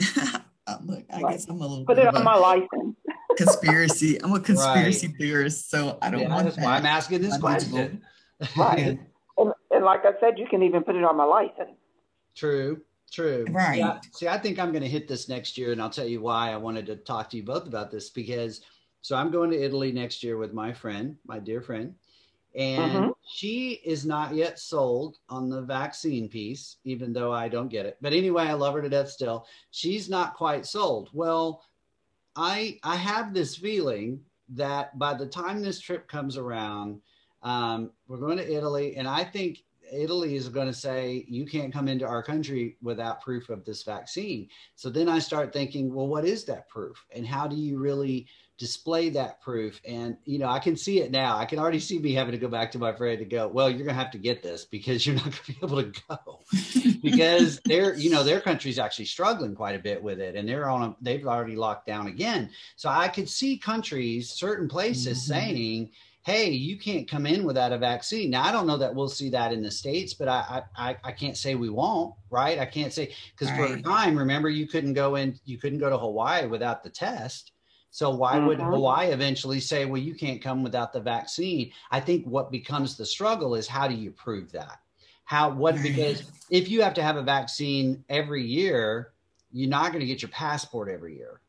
Uh, 0.70 0.77
look, 0.85 1.05
I 1.12 1.20
right. 1.20 1.33
guess 1.33 1.49
I'm 1.49 1.61
a 1.61 1.66
little 1.66 1.85
put 1.85 1.99
it 1.99 2.14
on 2.14 2.23
my 2.23 2.37
license. 2.37 2.96
conspiracy. 3.37 4.23
I'm 4.23 4.33
a 4.33 4.38
conspiracy 4.38 5.09
right. 5.09 5.16
theorist, 5.16 5.68
so 5.68 5.99
I 6.01 6.11
don't 6.11 6.20
yeah, 6.20 6.29
want 6.29 6.44
that's 6.44 6.57
that. 6.57 6.64
why 6.64 6.77
I'm 6.77 6.87
asking 6.87 7.23
this 7.23 7.38
question. 7.38 8.03
right. 8.57 8.99
and, 9.38 9.53
and 9.73 9.85
like 9.85 10.05
I 10.05 10.12
said, 10.20 10.38
you 10.38 10.46
can 10.46 10.62
even 10.62 10.85
put 10.85 10.94
it 10.94 11.03
on 11.03 11.16
my 11.16 11.25
license. 11.25 11.77
True. 12.37 12.83
True. 13.11 13.46
Right. 13.51 13.77
See 13.77 13.83
I, 13.83 14.01
see, 14.12 14.29
I 14.29 14.38
think 14.38 14.61
I'm 14.61 14.70
going 14.70 14.85
to 14.85 14.88
hit 14.88 15.09
this 15.09 15.29
next 15.29 15.59
year, 15.59 15.73
and 15.73 15.83
I'll 15.83 15.90
tell 15.90 16.07
you 16.07 16.20
why 16.20 16.53
I 16.53 16.57
wanted 16.57 16.87
to 16.87 16.96
talk 16.96 17.31
to 17.31 17.37
you 17.37 17.42
both 17.42 17.66
about 17.66 17.90
this 17.90 18.11
because 18.11 18.61
so 19.03 19.16
I'm 19.16 19.33
going 19.33 19.51
to 19.51 19.61
Italy 19.61 19.90
next 19.90 20.23
year 20.23 20.37
with 20.37 20.53
my 20.53 20.73
friend, 20.73 21.16
my 21.27 21.40
dear 21.40 21.61
friend, 21.62 21.94
and 22.54 22.92
mm-hmm. 22.92 23.10
she 23.26 23.80
is 23.84 24.04
not 24.04 24.34
yet 24.34 24.58
sold 24.58 25.18
on 25.28 25.48
the 25.48 25.62
vaccine 25.62 26.28
piece, 26.28 26.76
even 26.84 27.12
though 27.12 27.32
I 27.32 27.48
don't 27.48 27.68
get 27.68 27.86
it. 27.86 27.96
But 28.00 28.12
anyway, 28.12 28.44
I 28.44 28.54
love 28.54 28.74
her 28.74 28.82
to 28.82 28.88
death 28.88 29.10
still. 29.10 29.46
She's 29.70 30.08
not 30.08 30.34
quite 30.34 30.66
sold. 30.66 31.10
Well, 31.12 31.62
I 32.36 32.78
I 32.82 32.96
have 32.96 33.32
this 33.32 33.56
feeling 33.56 34.20
that 34.50 34.98
by 34.98 35.14
the 35.14 35.26
time 35.26 35.62
this 35.62 35.80
trip 35.80 36.08
comes 36.08 36.36
around, 36.36 37.00
um, 37.42 37.92
we're 38.08 38.18
going 38.18 38.38
to 38.38 38.52
Italy, 38.52 38.96
and 38.96 39.06
I 39.06 39.24
think 39.24 39.62
Italy 39.92 40.36
is 40.36 40.48
going 40.48 40.66
to 40.66 40.74
say 40.74 41.24
you 41.28 41.46
can't 41.46 41.72
come 41.72 41.88
into 41.88 42.06
our 42.06 42.22
country 42.22 42.76
without 42.82 43.20
proof 43.20 43.48
of 43.48 43.64
this 43.64 43.82
vaccine. 43.82 44.48
So 44.74 44.88
then 44.90 45.08
I 45.08 45.18
start 45.18 45.52
thinking, 45.52 45.92
well, 45.92 46.06
what 46.06 46.24
is 46.24 46.44
that 46.46 46.68
proof, 46.68 47.04
and 47.14 47.26
how 47.26 47.46
do 47.46 47.56
you 47.56 47.78
really 47.78 48.26
display 48.61 49.09
that 49.09 49.40
proof? 49.40 49.81
And 49.88 50.16
you 50.25 50.38
know, 50.38 50.49
I 50.49 50.61
can 50.61 50.77
see 50.77 51.01
it 51.01 51.11
now. 51.11 51.37
I 51.37 51.46
can 51.46 51.59
already 51.59 51.81
see 51.81 51.99
me 51.99 52.12
having 52.12 52.33
to 52.33 52.38
go 52.38 52.46
back 52.46 52.70
to 52.73 52.79
my 52.79 52.92
friend 52.92 53.18
to 53.18 53.25
go, 53.25 53.49
well, 53.49 53.68
you're 53.68 53.79
going 53.79 53.88
to 53.88 53.94
have 53.94 54.12
to 54.12 54.18
get 54.18 54.42
this 54.42 54.66
because 54.66 55.05
you're 55.05 55.16
not 55.25 55.25
going 55.25 55.35
to 55.35 55.53
be 55.53 55.59
able 55.62 55.83
to 55.83 56.01
go 56.09 56.40
because 57.03 57.61
they're, 57.64 57.96
you 57.96 58.11
know, 58.11 58.23
their 58.23 58.40
country's 58.40 58.79
actually 58.79 59.07
struggling 59.07 59.57
quite 59.57 59.75
a 59.75 59.81
bit 59.81 60.01
with 60.01 60.20
it, 60.20 60.37
and 60.37 60.49
they're 60.49 60.68
on 60.68 60.83
a, 60.83 60.96
they've 61.01 61.27
already 61.27 61.57
locked 61.57 61.87
down 61.87 62.07
again. 62.07 62.51
So 62.77 62.88
I 62.88 63.09
could 63.09 63.29
see 63.29 63.57
countries, 63.57 64.31
certain 64.31 64.68
places 64.68 65.18
mm-hmm. 65.18 65.33
saying 65.33 65.90
hey, 66.23 66.51
you 66.51 66.77
can't 66.77 67.09
come 67.09 67.27
in 67.27 67.44
without 67.44 67.73
a 67.73 67.79
vaccine. 67.79 68.31
Now, 68.31 68.44
I 68.44 68.53
don't 68.53 68.66
know 68.66 68.77
that 68.77 68.94
we'll 68.94 69.09
see 69.09 69.31
that 69.31 69.53
in 69.53 69.62
the 69.62 69.70
States, 69.70 70.12
but 70.12 70.29
I, 70.29 70.62
I, 70.77 70.96
I 71.03 71.12
can't 71.12 71.37
say 71.37 71.55
we 71.55 71.70
won't, 71.70 72.14
right? 72.31 72.59
I 72.59 72.66
can't 72.66 72.92
say, 72.92 73.14
because 73.33 73.51
right. 73.53 73.70
for 73.70 73.77
a 73.77 73.83
time, 73.83 74.18
remember, 74.18 74.51
you 74.51 74.66
couldn't 74.66 74.92
go 74.92 75.16
in, 75.16 75.38
you 75.46 75.57
couldn't 75.57 75.79
go 75.79 75.88
to 75.88 75.96
Hawaii 75.96 76.46
without 76.46 76.83
the 76.85 76.90
test. 76.90 77.53
So 77.90 78.11
why 78.11 78.37
mm-hmm. 78.37 78.46
would 78.46 78.61
Hawaii 78.61 79.09
eventually 79.09 79.61
say, 79.61 79.85
well, 79.85 80.00
you 80.00 80.14
can't 80.14 80.40
come 80.40 80.62
without 80.62 80.92
the 80.92 81.00
vaccine? 81.00 81.72
I 81.90 82.00
think 82.00 82.24
what 82.24 82.50
becomes 82.50 82.96
the 82.96 83.07
struggle 83.07 83.55
is 83.55 83.66
how 83.66 83.88
do 83.88 83.94
you 83.94 84.11
prove 84.12 84.53
that? 84.53 84.81
How, 85.24 85.50
what, 85.50 85.81
because 85.83 86.22
if 86.50 86.68
you 86.68 86.83
have 86.83 86.94
to 86.94 87.03
have 87.03 87.16
a 87.16 87.22
vaccine 87.22 88.05
every 88.09 88.44
year, 88.44 89.12
you're 89.53 89.68
not 89.68 89.88
going 89.92 90.00
to 90.00 90.07
get 90.07 90.22
your 90.22 90.31
passport 90.31 90.88
every 90.88 91.16
year 91.16 91.40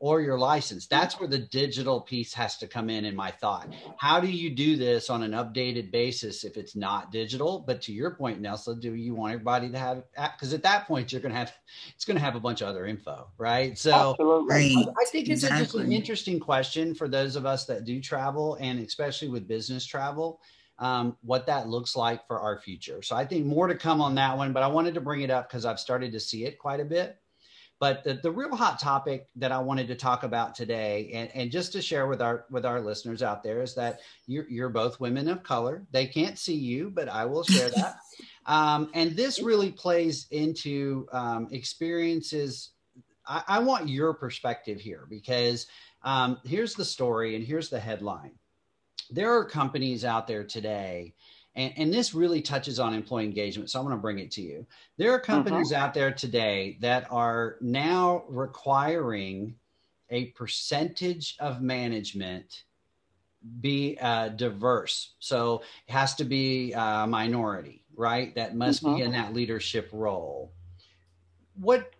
or 0.00 0.22
your 0.22 0.38
license. 0.38 0.86
That's 0.86 1.20
where 1.20 1.28
the 1.28 1.38
digital 1.38 2.00
piece 2.00 2.32
has 2.32 2.56
to 2.56 2.66
come 2.66 2.88
in 2.88 3.04
in 3.04 3.14
my 3.14 3.30
thought. 3.30 3.68
How 3.98 4.18
do 4.18 4.28
you 4.28 4.48
do 4.48 4.76
this 4.76 5.10
on 5.10 5.22
an 5.22 5.32
updated 5.32 5.92
basis 5.92 6.42
if 6.42 6.56
it's 6.56 6.74
not 6.74 7.12
digital? 7.12 7.62
But 7.64 7.82
to 7.82 7.92
your 7.92 8.12
point, 8.12 8.40
Nelsa, 8.40 8.80
do 8.80 8.94
you 8.94 9.14
want 9.14 9.34
everybody 9.34 9.68
to 9.68 9.78
have 9.78 10.04
because 10.16 10.54
at 10.54 10.62
that 10.62 10.88
point 10.88 11.12
you're 11.12 11.20
gonna 11.20 11.34
have 11.34 11.52
it's 11.94 12.06
gonna 12.06 12.18
have 12.18 12.34
a 12.34 12.40
bunch 12.40 12.62
of 12.62 12.68
other 12.68 12.86
info, 12.86 13.28
right? 13.36 13.76
So 13.78 14.12
Absolutely. 14.12 14.74
I 14.74 15.04
think 15.12 15.28
it's 15.28 15.44
exactly. 15.44 15.64
just 15.64 15.74
an 15.74 15.92
interesting 15.92 16.40
question 16.40 16.94
for 16.94 17.06
those 17.06 17.36
of 17.36 17.44
us 17.44 17.66
that 17.66 17.84
do 17.84 18.00
travel 18.00 18.56
and 18.58 18.80
especially 18.80 19.28
with 19.28 19.46
business 19.46 19.84
travel. 19.84 20.40
Um, 20.78 21.18
what 21.20 21.44
that 21.44 21.68
looks 21.68 21.94
like 21.94 22.26
for 22.26 22.40
our 22.40 22.58
future. 22.58 23.02
So 23.02 23.14
I 23.14 23.26
think 23.26 23.44
more 23.44 23.66
to 23.66 23.74
come 23.74 24.00
on 24.00 24.14
that 24.14 24.38
one, 24.38 24.54
but 24.54 24.62
I 24.62 24.66
wanted 24.66 24.94
to 24.94 25.02
bring 25.02 25.20
it 25.20 25.30
up 25.30 25.46
because 25.46 25.66
I've 25.66 25.78
started 25.78 26.10
to 26.12 26.20
see 26.20 26.46
it 26.46 26.58
quite 26.58 26.80
a 26.80 26.86
bit. 26.86 27.19
But 27.80 28.04
the, 28.04 28.14
the 28.22 28.30
real 28.30 28.54
hot 28.54 28.78
topic 28.78 29.28
that 29.36 29.52
I 29.52 29.58
wanted 29.58 29.88
to 29.88 29.94
talk 29.94 30.22
about 30.22 30.54
today, 30.54 31.10
and, 31.14 31.30
and 31.34 31.50
just 31.50 31.72
to 31.72 31.80
share 31.80 32.06
with 32.06 32.20
our 32.20 32.44
with 32.50 32.66
our 32.66 32.78
listeners 32.78 33.22
out 33.22 33.42
there, 33.42 33.62
is 33.62 33.74
that 33.74 34.00
you're, 34.26 34.46
you're 34.50 34.68
both 34.68 35.00
women 35.00 35.28
of 35.28 35.42
color. 35.42 35.86
They 35.90 36.06
can't 36.06 36.38
see 36.38 36.54
you, 36.54 36.90
but 36.90 37.08
I 37.08 37.24
will 37.24 37.42
share 37.42 37.70
that. 37.76 37.96
um, 38.44 38.90
and 38.92 39.16
this 39.16 39.40
really 39.40 39.72
plays 39.72 40.26
into 40.30 41.08
um, 41.12 41.48
experiences. 41.52 42.72
I, 43.26 43.42
I, 43.48 43.58
want 43.60 43.88
your 43.88 44.12
perspective 44.12 44.78
here 44.78 45.06
because 45.08 45.66
um, 46.02 46.38
here's 46.44 46.74
the 46.74 46.84
story 46.84 47.34
and 47.34 47.42
here's 47.42 47.70
the 47.70 47.80
headline. 47.80 48.32
There 49.10 49.32
are 49.32 49.44
companies 49.44 50.04
out 50.04 50.26
there 50.26 50.44
today 50.44 51.14
and, 51.56 51.72
and 51.76 51.92
this 51.92 52.14
really 52.14 52.40
touches 52.40 52.78
on 52.78 52.94
employee 52.94 53.24
engagement. 53.24 53.70
So 53.70 53.80
I'm 53.80 53.86
going 53.86 53.96
to 53.96 54.00
bring 54.00 54.18
it 54.18 54.30
to 54.32 54.42
you. 54.42 54.66
There 54.96 55.12
are 55.12 55.20
companies 55.20 55.72
uh-huh. 55.72 55.86
out 55.86 55.94
there 55.94 56.12
today 56.12 56.78
that 56.80 57.06
are 57.10 57.56
now 57.60 58.24
requiring 58.28 59.56
a 60.10 60.26
percentage 60.26 61.36
of 61.40 61.60
management 61.60 62.64
be 63.60 63.96
uh, 64.00 64.28
diverse. 64.30 65.14
So 65.18 65.62
it 65.86 65.92
has 65.92 66.14
to 66.16 66.24
be 66.24 66.72
a 66.72 66.80
uh, 66.80 67.06
minority, 67.06 67.84
right? 67.96 68.34
That 68.34 68.54
must 68.54 68.84
uh-huh. 68.84 68.96
be 68.96 69.02
in 69.02 69.12
that 69.12 69.32
leadership 69.32 69.88
role. 69.92 70.52
What 71.54 71.90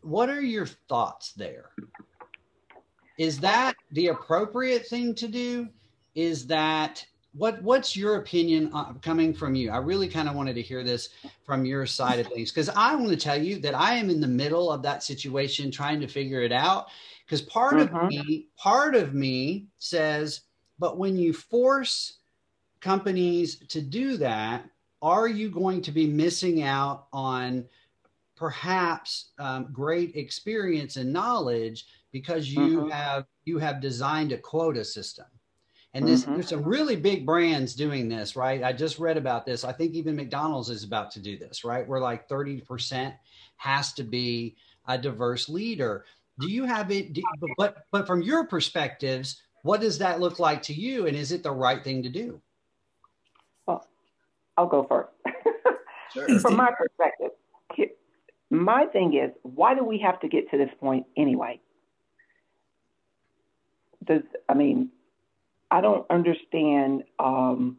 what 0.00 0.28
are 0.28 0.42
your 0.42 0.66
thoughts 0.66 1.32
there? 1.32 1.70
Is 3.18 3.38
that 3.40 3.74
the 3.92 4.08
appropriate 4.08 4.86
thing 4.88 5.14
to 5.14 5.28
do? 5.28 5.68
Is 6.14 6.46
that 6.48 7.06
what 7.34 7.62
what's 7.62 7.96
your 7.96 8.16
opinion 8.16 8.70
coming 9.00 9.32
from 9.32 9.54
you 9.54 9.70
i 9.70 9.78
really 9.78 10.08
kind 10.08 10.28
of 10.28 10.34
wanted 10.34 10.54
to 10.54 10.62
hear 10.62 10.82
this 10.82 11.10
from 11.44 11.64
your 11.64 11.86
side 11.86 12.18
of 12.18 12.26
things 12.28 12.50
because 12.50 12.68
i 12.70 12.94
want 12.94 13.08
to 13.08 13.16
tell 13.16 13.40
you 13.40 13.58
that 13.58 13.74
i 13.74 13.94
am 13.94 14.10
in 14.10 14.20
the 14.20 14.28
middle 14.28 14.70
of 14.70 14.82
that 14.82 15.02
situation 15.02 15.70
trying 15.70 16.00
to 16.00 16.06
figure 16.06 16.42
it 16.42 16.52
out 16.52 16.88
because 17.24 17.40
part 17.42 17.78
of 17.78 17.90
mm-hmm. 17.90 18.08
me 18.08 18.48
part 18.56 18.94
of 18.94 19.14
me 19.14 19.66
says 19.78 20.42
but 20.78 20.98
when 20.98 21.16
you 21.16 21.32
force 21.32 22.18
companies 22.80 23.56
to 23.68 23.80
do 23.80 24.16
that 24.16 24.68
are 25.00 25.26
you 25.26 25.50
going 25.50 25.80
to 25.80 25.90
be 25.90 26.06
missing 26.06 26.62
out 26.62 27.06
on 27.12 27.64
perhaps 28.36 29.30
um, 29.38 29.68
great 29.72 30.14
experience 30.16 30.96
and 30.96 31.12
knowledge 31.12 31.86
because 32.12 32.52
you 32.52 32.80
mm-hmm. 32.80 32.90
have 32.90 33.24
you 33.46 33.58
have 33.58 33.80
designed 33.80 34.32
a 34.32 34.38
quota 34.38 34.84
system 34.84 35.26
and 35.94 36.08
this, 36.08 36.22
mm-hmm. 36.22 36.34
there's 36.34 36.48
some 36.48 36.62
really 36.62 36.96
big 36.96 37.26
brands 37.26 37.74
doing 37.74 38.08
this, 38.08 38.34
right? 38.34 38.62
I 38.62 38.72
just 38.72 38.98
read 38.98 39.18
about 39.18 39.44
this. 39.44 39.62
I 39.62 39.72
think 39.72 39.92
even 39.92 40.16
McDonald's 40.16 40.70
is 40.70 40.84
about 40.84 41.10
to 41.12 41.20
do 41.20 41.36
this, 41.36 41.64
right? 41.64 41.86
Where 41.86 42.00
like 42.00 42.28
30% 42.28 43.14
has 43.56 43.92
to 43.94 44.02
be 44.02 44.56
a 44.88 44.96
diverse 44.96 45.48
leader. 45.48 46.06
Do 46.40 46.48
you 46.48 46.64
have 46.64 46.90
it? 46.90 47.12
Do, 47.12 47.22
but 47.58 47.84
but 47.90 48.06
from 48.06 48.22
your 48.22 48.46
perspectives, 48.46 49.42
what 49.62 49.80
does 49.80 49.98
that 49.98 50.18
look 50.18 50.38
like 50.38 50.62
to 50.62 50.74
you, 50.74 51.06
and 51.06 51.16
is 51.16 51.30
it 51.30 51.42
the 51.42 51.52
right 51.52 51.84
thing 51.84 52.02
to 52.02 52.08
do? 52.08 52.40
Well, 53.66 53.86
I'll 54.56 54.66
go 54.66 54.84
first. 54.84 55.10
Sure. 56.14 56.38
from 56.40 56.56
my 56.56 56.70
perspective, 56.76 57.30
my 58.50 58.84
thing 58.86 59.14
is, 59.14 59.30
why 59.42 59.74
do 59.74 59.82
we 59.82 59.98
have 59.98 60.20
to 60.20 60.28
get 60.28 60.50
to 60.50 60.58
this 60.58 60.68
point 60.78 61.06
anyway? 61.16 61.58
Does 64.04 64.22
I 64.48 64.54
mean, 64.54 64.90
I 65.72 65.80
don't 65.80 66.04
understand 66.10 67.04
um, 67.18 67.78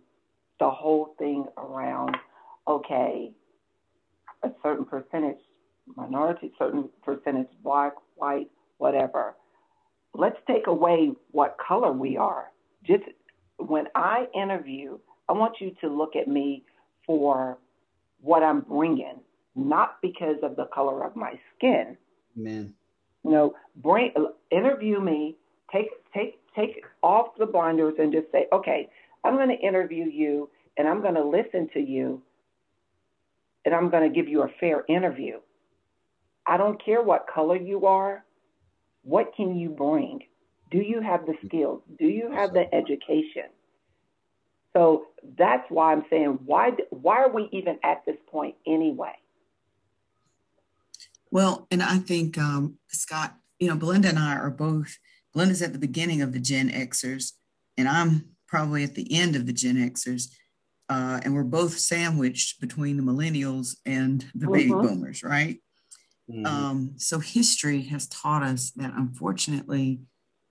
the 0.60 0.69
whole 0.69 1.13
thing 1.19 1.45
around, 1.58 2.17
okay, 2.67 3.32
a 4.41 4.49
certain 4.63 4.84
percentage 4.84 5.38
minority, 5.95 6.51
certain 6.58 6.89
percentage 7.03 7.49
black, 7.63 7.93
white, 8.15 8.49
whatever. 8.77 9.36
Let's 10.15 10.38
take 10.47 10.65
away 10.65 11.12
what 11.32 11.58
color 11.65 11.91
we 11.91 12.17
are. 12.17 12.51
Just 12.84 13.03
when 13.58 13.86
I 13.93 14.25
interview, 14.34 14.97
I 15.29 15.34
want 15.34 15.58
you 15.60 15.75
to 15.82 15.88
look 15.88 16.15
at 16.15 16.27
me 16.27 16.63
for 17.06 17.60
what 18.21 18.41
I'm 18.41 18.62
bringing, 18.62 19.19
not 19.56 20.01
because 20.01 20.38
of 20.41 20.56
the 20.56 20.65
color 20.73 21.06
of 21.06 21.15
my 21.15 21.39
skin. 21.56 21.95
Man. 22.36 22.73
You 23.23 23.32
know, 23.32 23.56
bring 23.75 24.13
interview 24.49 24.99
me. 24.99 25.36
Take 25.71 25.89
take 26.12 26.39
take 26.56 26.84
off 27.02 27.36
the 27.38 27.46
blinders 27.46 27.96
and 28.00 28.12
just 28.12 28.32
say, 28.32 28.48
okay, 28.52 28.89
I'm 29.24 29.36
going 29.36 29.50
to 29.50 29.68
interview 29.68 30.06
you 30.06 30.50
and 30.78 30.88
I'm 30.88 31.02
going 31.02 31.16
to 31.16 31.24
listen 31.24 31.70
to 31.74 31.80
you 31.80 32.22
and 33.66 33.74
I'm 33.74 33.89
going 33.89 34.08
to 34.08 34.13
give 34.13 34.28
you 34.28 34.44
a 34.44 34.50
fair 34.60 34.84
interview. 34.88 35.39
I 36.46 36.58
don't 36.58 36.84
care 36.84 37.02
what 37.02 37.28
color 37.34 37.56
you 37.56 37.86
are. 37.86 38.24
What 39.04 39.34
can 39.36 39.56
you 39.56 39.70
bring? 39.70 40.22
Do 40.72 40.80
you 40.80 41.02
have 41.02 41.26
the 41.26 41.36
skills? 41.46 41.82
Do 42.00 42.06
you 42.06 42.32
have 42.32 42.54
the 42.54 42.74
education? 42.74 43.50
So 44.74 45.08
that's 45.38 45.63
why 45.70 45.92
I'm 45.92 46.04
saying, 46.10 46.39
why, 46.46 46.72
why 46.89 47.18
are 47.18 47.32
we 47.32 47.48
even 47.52 47.78
at 47.84 48.04
this 48.06 48.18
point 48.28 48.56
anyway? 48.66 49.13
Well, 51.32 51.68
and 51.72 51.82
I 51.82 51.98
think, 52.00 52.38
um, 52.38 52.78
Scott, 52.88 53.36
you 53.60 53.68
know, 53.68 53.76
Belinda 53.76 54.10
and 54.10 54.20
I 54.20 54.36
are 54.36 54.50
both 54.50 54.98
Belinda's 55.34 55.62
at 55.62 55.74
the 55.74 55.80
beginning 55.80 56.22
of 56.22 56.34
the 56.34 56.39
Gen 56.39 56.69
Xers, 56.69 57.34
and 57.78 57.88
I'm 57.88 58.26
probably 58.48 58.84
at 58.84 58.96
the 58.96 59.13
end 59.13 59.36
of 59.36 59.46
the 59.46 59.54
Gen 59.54 59.76
Xers. 59.76 60.30
Uh, 60.89 61.19
and 61.24 61.34
we're 61.34 61.43
both 61.43 61.78
sandwiched 61.78 62.60
between 62.60 62.98
the 62.98 63.04
millennials 63.04 63.78
and 63.86 64.26
the 64.36 64.48
baby 64.48 64.72
uh-huh. 64.72 64.82
boomers, 64.82 65.24
right? 65.24 65.58
Mm-hmm. 66.30 66.46
Um, 66.46 66.91
so 66.98 67.19
history 67.19 67.82
has 67.84 68.08
taught 68.08 68.43
us 68.43 68.72
that 68.72 68.93
unfortunately, 68.96 70.02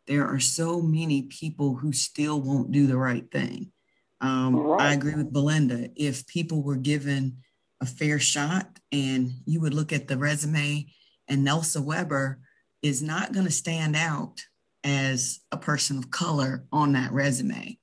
there 0.06 0.26
are 0.26 0.40
so 0.40 0.80
many 0.80 1.22
people 1.22 1.76
who 1.76 1.92
still 1.92 2.40
won't 2.40 2.72
do 2.72 2.86
the 2.86 2.96
right 2.96 3.30
thing. 3.30 3.72
Um, 4.20 4.56
right. 4.56 4.80
I 4.80 4.94
agree 4.94 5.14
with 5.14 5.32
Belinda. 5.32 5.90
If 5.96 6.26
people 6.26 6.62
were 6.62 6.76
given 6.76 7.38
a 7.80 7.86
fair 7.86 8.18
shot 8.18 8.78
and 8.90 9.32
you 9.46 9.60
would 9.60 9.74
look 9.74 9.92
at 9.92 10.08
the 10.08 10.16
resume 10.16 10.86
and 11.28 11.44
Nelsa 11.44 11.80
Weber 11.80 12.40
is 12.82 13.02
not 13.02 13.32
going 13.32 13.46
to 13.46 13.52
stand 13.52 13.96
out 13.96 14.40
as 14.84 15.40
a 15.50 15.56
person 15.56 15.98
of 15.98 16.10
color 16.10 16.64
on 16.72 16.92
that 16.92 17.12
resume. 17.12 17.78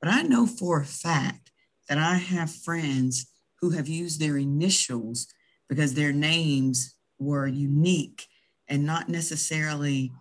But 0.00 0.10
I 0.10 0.22
know 0.22 0.46
for 0.46 0.80
a 0.80 0.84
fact 0.84 1.50
that 1.88 1.98
I 1.98 2.14
have 2.14 2.50
friends 2.50 3.26
who 3.60 3.70
have 3.70 3.88
used 3.88 4.20
their 4.20 4.36
initials 4.36 5.26
because 5.68 5.94
their 5.94 6.12
names 6.12 6.94
were 7.18 7.46
unique 7.46 8.26
and 8.68 8.86
not 8.86 9.08
necessarily 9.08 10.12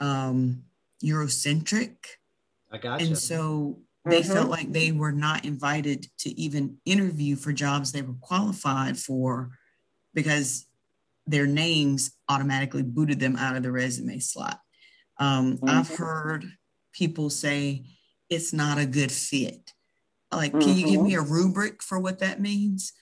um, 0.00 0.62
Eurocentric. 1.02 1.96
I 2.70 2.78
got 2.78 3.02
And 3.02 3.18
so 3.18 3.78
they 4.04 4.20
mm-hmm. 4.20 4.32
felt 4.32 4.50
like 4.50 4.72
they 4.72 4.92
were 4.92 5.12
not 5.12 5.44
invited 5.44 6.06
to 6.18 6.40
even 6.40 6.78
interview 6.84 7.36
for 7.36 7.52
jobs 7.52 7.92
they 7.92 8.02
were 8.02 8.14
qualified 8.20 8.98
for 8.98 9.50
because 10.12 10.66
their 11.26 11.46
names 11.46 12.12
automatically 12.28 12.82
booted 12.82 13.18
them 13.18 13.36
out 13.36 13.56
of 13.56 13.62
the 13.62 13.72
resume 13.72 14.18
slot. 14.18 14.60
Um, 15.18 15.58
mm-hmm. 15.58 15.68
I've 15.68 15.88
heard 15.88 16.44
people 16.92 17.30
say 17.30 17.84
it's 18.30 18.52
not 18.52 18.78
a 18.78 18.86
good 18.86 19.12
fit. 19.12 19.72
Like, 20.32 20.52
mm-hmm. 20.52 20.60
can 20.60 20.76
you 20.76 20.86
give 20.86 21.02
me 21.02 21.14
a 21.14 21.20
rubric 21.20 21.82
for 21.82 21.98
what 21.98 22.18
that 22.20 22.40
means? 22.40 22.92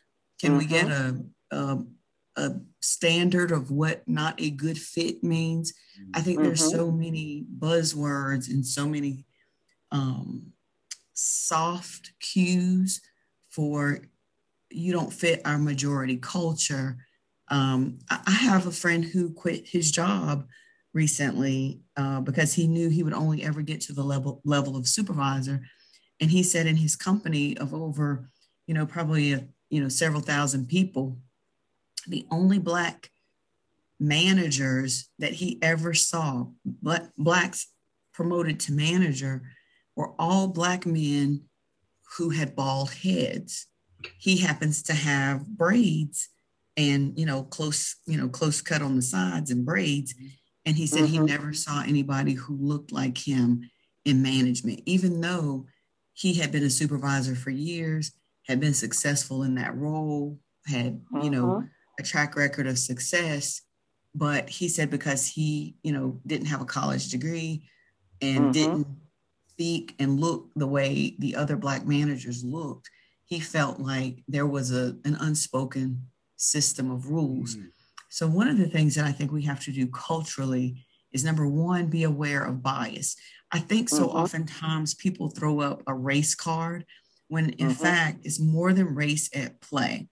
Can 0.40 0.58
we 0.58 0.66
get 0.66 0.86
mm-hmm. 0.86 1.56
a, 1.56 1.56
a, 1.56 1.84
a 2.36 2.54
standard 2.80 3.52
of 3.52 3.70
what 3.70 4.02
not 4.06 4.40
a 4.40 4.50
good 4.50 4.78
fit 4.78 5.22
means? 5.22 5.72
I 6.14 6.20
think 6.20 6.42
there's 6.42 6.60
mm-hmm. 6.60 6.76
so 6.76 6.90
many 6.90 7.46
buzzwords 7.58 8.48
and 8.48 8.66
so 8.66 8.86
many 8.86 9.24
um, 9.90 10.52
soft 11.14 12.12
cues 12.20 13.00
for 13.50 14.00
you 14.70 14.92
don't 14.92 15.12
fit 15.12 15.42
our 15.44 15.58
majority 15.58 16.16
culture. 16.16 16.96
Um, 17.48 17.98
I 18.10 18.30
have 18.30 18.66
a 18.66 18.72
friend 18.72 19.04
who 19.04 19.32
quit 19.32 19.68
his 19.68 19.90
job 19.90 20.46
recently 20.94 21.80
uh, 21.96 22.20
because 22.20 22.52
he 22.54 22.66
knew 22.66 22.88
he 22.88 23.02
would 23.02 23.12
only 23.12 23.42
ever 23.42 23.62
get 23.62 23.80
to 23.82 23.92
the 23.92 24.02
level 24.04 24.40
level 24.44 24.76
of 24.76 24.88
supervisor, 24.88 25.60
and 26.20 26.30
he 26.30 26.42
said 26.42 26.66
in 26.66 26.76
his 26.76 26.96
company 26.96 27.56
of 27.58 27.74
over, 27.74 28.28
you 28.66 28.74
know, 28.74 28.86
probably 28.86 29.32
a, 29.32 29.46
you 29.70 29.82
know 29.82 29.88
several 29.88 30.20
thousand 30.20 30.68
people, 30.68 31.18
the 32.06 32.26
only 32.30 32.58
black 32.58 33.10
managers 33.98 35.08
that 35.18 35.32
he 35.32 35.58
ever 35.62 35.94
saw, 35.94 36.46
black, 36.64 37.10
blacks 37.16 37.68
promoted 38.12 38.60
to 38.60 38.72
manager, 38.72 39.42
were 39.96 40.12
all 40.18 40.48
black 40.48 40.84
men 40.84 41.42
who 42.18 42.30
had 42.30 42.54
bald 42.54 42.92
heads. 42.92 43.66
He 44.18 44.38
happens 44.38 44.82
to 44.84 44.92
have 44.92 45.46
braids 45.46 46.28
and 46.76 47.18
you 47.18 47.26
know 47.26 47.42
close 47.42 47.96
you 48.06 48.16
know 48.16 48.28
close 48.28 48.60
cut 48.62 48.82
on 48.82 48.96
the 48.96 49.02
sides 49.02 49.50
and 49.50 49.66
braids 49.66 50.14
and 50.64 50.76
he 50.76 50.86
said 50.86 51.04
mm-hmm. 51.04 51.12
he 51.12 51.18
never 51.18 51.52
saw 51.52 51.82
anybody 51.82 52.32
who 52.34 52.56
looked 52.56 52.92
like 52.92 53.18
him 53.18 53.68
in 54.04 54.22
management 54.22 54.80
even 54.86 55.20
though 55.20 55.66
he 56.14 56.34
had 56.34 56.52
been 56.52 56.64
a 56.64 56.70
supervisor 56.70 57.34
for 57.34 57.50
years 57.50 58.12
had 58.46 58.60
been 58.60 58.74
successful 58.74 59.42
in 59.42 59.54
that 59.54 59.76
role 59.76 60.38
had 60.66 61.00
you 61.22 61.30
know 61.30 61.46
mm-hmm. 61.46 61.66
a 61.98 62.02
track 62.02 62.36
record 62.36 62.66
of 62.66 62.78
success 62.78 63.62
but 64.14 64.48
he 64.48 64.68
said 64.68 64.90
because 64.90 65.26
he 65.26 65.74
you 65.82 65.92
know 65.92 66.20
didn't 66.26 66.46
have 66.46 66.60
a 66.60 66.66
college 66.66 67.08
degree 67.08 67.68
and 68.20 68.40
mm-hmm. 68.40 68.52
didn't 68.52 68.86
speak 69.48 69.94
and 69.98 70.20
look 70.20 70.50
the 70.56 70.66
way 70.66 71.14
the 71.18 71.36
other 71.36 71.56
black 71.56 71.86
managers 71.86 72.44
looked 72.44 72.88
he 73.24 73.40
felt 73.40 73.78
like 73.78 74.22
there 74.28 74.46
was 74.46 74.72
a 74.72 74.96
an 75.04 75.16
unspoken 75.20 76.06
system 76.36 76.90
of 76.90 77.08
rules 77.08 77.56
mm-hmm. 77.56 77.68
So 78.12 78.26
one 78.26 78.48
of 78.48 78.58
the 78.58 78.68
things 78.68 78.94
that 78.94 79.04
i 79.04 79.12
think 79.12 79.32
we 79.32 79.42
have 79.42 79.60
to 79.60 79.72
do 79.72 79.86
culturally 79.88 80.84
is 81.12 81.24
number 81.24 81.46
one 81.46 81.86
be 81.86 82.04
aware 82.04 82.44
of 82.44 82.62
bias 82.62 83.16
i 83.50 83.58
think 83.58 83.88
so 83.88 84.06
mm-hmm. 84.06 84.18
oftentimes 84.18 84.94
people 84.94 85.30
throw 85.30 85.60
up 85.60 85.82
a 85.86 85.94
race 85.94 86.34
card 86.34 86.84
when 87.28 87.50
in 87.50 87.68
mm-hmm. 87.68 87.82
fact 87.82 88.20
it's 88.24 88.40
more 88.40 88.72
than 88.72 88.94
race 88.94 89.28
at 89.34 89.60
play 89.60 90.08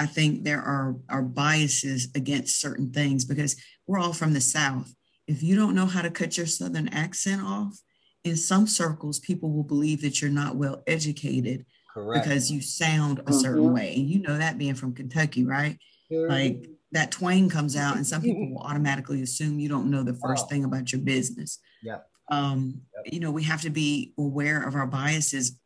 I 0.00 0.06
think 0.06 0.44
there 0.44 0.62
are, 0.62 0.96
are 1.10 1.20
biases 1.20 2.08
against 2.14 2.58
certain 2.58 2.90
things 2.90 3.26
because 3.26 3.54
we're 3.86 3.98
all 3.98 4.14
from 4.14 4.32
the 4.32 4.40
South. 4.40 4.94
If 5.26 5.42
you 5.42 5.56
don't 5.56 5.74
know 5.74 5.84
how 5.84 6.00
to 6.00 6.10
cut 6.10 6.38
your 6.38 6.46
Southern 6.46 6.88
accent 6.88 7.42
off, 7.42 7.78
in 8.24 8.34
some 8.34 8.66
circles, 8.66 9.18
people 9.18 9.50
will 9.52 9.62
believe 9.62 10.00
that 10.00 10.22
you're 10.22 10.30
not 10.30 10.56
well 10.56 10.82
educated 10.86 11.66
Correct. 11.92 12.24
because 12.24 12.50
you 12.50 12.62
sound 12.62 13.20
a 13.26 13.32
certain 13.34 13.64
mm-hmm. 13.64 13.74
way. 13.74 13.94
And 13.94 14.08
you 14.08 14.22
know 14.22 14.38
that 14.38 14.56
being 14.56 14.74
from 14.74 14.94
Kentucky, 14.94 15.44
right? 15.44 15.76
Like 16.10 16.66
that 16.92 17.10
twang 17.10 17.48
comes 17.48 17.76
out, 17.76 17.96
and 17.96 18.06
some 18.06 18.22
people 18.22 18.50
will 18.50 18.62
automatically 18.62 19.22
assume 19.22 19.60
you 19.60 19.68
don't 19.68 19.90
know 19.90 20.02
the 20.02 20.14
first 20.14 20.48
thing 20.48 20.64
about 20.64 20.92
your 20.92 21.00
business. 21.00 21.58
Yeah. 21.82 21.98
Um, 22.30 22.82
yep. 22.94 23.12
You 23.12 23.20
know, 23.20 23.30
we 23.30 23.42
have 23.44 23.62
to 23.62 23.70
be 23.70 24.12
aware 24.18 24.62
of 24.62 24.74
our 24.74 24.86
biases 24.86 25.58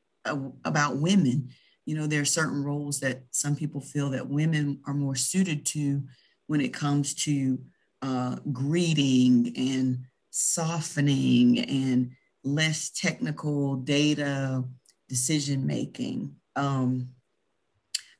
about 0.64 0.96
women 0.96 1.50
you 1.86 1.94
know 1.94 2.06
there 2.06 2.20
are 2.20 2.26
certain 2.26 2.64
roles 2.64 3.00
that 3.00 3.22
some 3.30 3.54
people 3.54 3.80
feel 3.80 4.10
that 4.10 4.28
women 4.28 4.80
are 4.86 4.94
more 4.94 5.14
suited 5.14 5.66
to 5.66 6.02
when 6.46 6.60
it 6.60 6.72
comes 6.72 7.14
to 7.14 7.58
uh, 8.02 8.36
greeting 8.52 9.52
and 9.56 10.04
softening 10.30 11.58
and 11.60 12.12
less 12.42 12.90
technical 12.90 13.76
data 13.76 14.64
decision 15.08 15.66
making 15.66 16.34
um, 16.56 17.08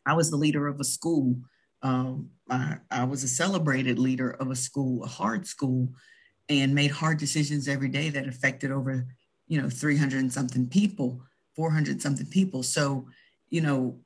i 0.07 0.13
was 0.13 0.31
the 0.31 0.37
leader 0.37 0.67
of 0.67 0.81
a 0.81 0.85
school 0.85 1.37
um, 1.83 2.31
I, 2.51 2.77
I 2.91 3.05
was 3.05 3.25
a 3.25 3.29
celebrated 3.29 3.99
leader 3.99 4.31
of 4.31 4.51
a 4.51 4.57
school 4.57 5.05
a 5.05 5.07
hard 5.07 5.47
school 5.47 5.89
and 6.49 6.75
made 6.75 6.91
hard 6.91 7.19
decisions 7.19 7.69
every 7.69 7.89
day 7.89 8.11
that 8.11 8.29
affected 8.29 8.71
over 8.71 9.07
you 9.49 9.61
know 9.61 9.71
300 9.71 10.21
and 10.21 10.33
something 10.33 10.69
people 10.69 11.23
400 11.57 12.03
something 12.03 12.27
people 12.27 12.63
so 12.63 13.07
you 13.55 13.61
know, 13.61 14.01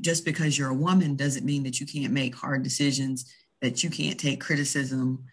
just 0.00 0.24
because 0.24 0.58
you're 0.58 0.70
a 0.70 0.74
woman 0.74 1.14
doesn't 1.14 1.46
mean 1.46 1.62
that 1.62 1.78
you 1.78 1.86
can't 1.86 2.12
make 2.12 2.34
hard 2.34 2.64
decisions, 2.64 3.32
that 3.60 3.84
you 3.84 3.90
can't 3.90 4.18
take 4.18 4.40
criticism. 4.40 5.24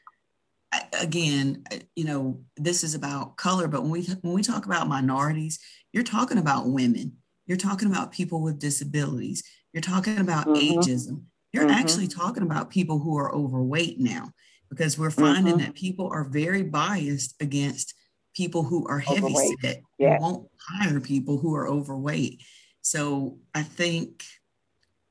Again, 1.00 1.64
you 1.96 2.06
know, 2.06 2.42
this 2.58 2.84
is 2.84 2.94
about 2.94 3.38
color, 3.38 3.68
but 3.68 3.82
when 3.82 3.90
we 3.90 4.04
when 4.22 4.34
we 4.34 4.44
talk 4.44 4.68
about 4.68 4.88
minorities, 4.88 5.60
you're 5.94 6.04
talking 6.04 6.38
about 6.38 6.68
women. 6.68 7.18
You're 7.48 7.58
talking 7.58 7.90
about 7.90 8.12
people 8.12 8.44
with 8.44 8.60
disabilities. 8.60 9.44
You're 9.74 9.82
talking 9.82 10.20
about 10.20 10.46
mm-hmm. 10.46 10.78
ageism. 10.78 11.24
You're 11.52 11.66
mm-hmm. 11.66 11.74
actually 11.74 12.08
talking 12.08 12.44
about 12.44 12.70
people 12.70 13.00
who 13.00 13.18
are 13.18 13.34
overweight 13.34 14.00
now 14.00 14.32
because 14.70 14.98
we're 14.98 15.10
finding 15.10 15.56
mm-hmm. 15.56 15.66
that 15.66 15.76
people 15.76 16.10
are 16.12 16.24
very 16.24 16.64
biased 16.64 17.36
against 17.42 17.96
people 18.36 18.64
who 18.64 18.88
are 18.88 19.00
heavy 19.00 19.36
set. 19.62 19.82
Yeah. 19.98 20.20
won't 20.20 20.48
hire 20.60 21.00
people 21.00 21.38
who 21.40 21.56
are 21.56 21.68
overweight. 21.68 22.44
So 22.82 23.40
I 23.54 23.64
think 23.64 24.24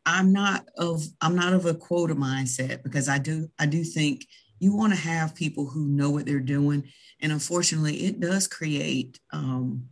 I'm 0.06 0.32
not 0.32 0.64
of 0.76 1.02
I'm 1.20 1.34
not 1.34 1.52
of 1.52 1.66
a 1.66 1.74
quota 1.74 2.14
mindset 2.14 2.82
because 2.82 3.08
I 3.08 3.18
do 3.18 3.50
I 3.58 3.66
do 3.66 3.84
think 3.84 4.26
you 4.58 4.74
want 4.74 4.92
to 4.92 4.98
have 4.98 5.34
people 5.34 5.66
who 5.66 5.86
know 5.86 6.10
what 6.10 6.24
they're 6.24 6.40
doing, 6.40 6.84
and 7.20 7.30
unfortunately, 7.30 8.06
it 8.06 8.18
does 8.18 8.48
create 8.48 9.20
um, 9.32 9.88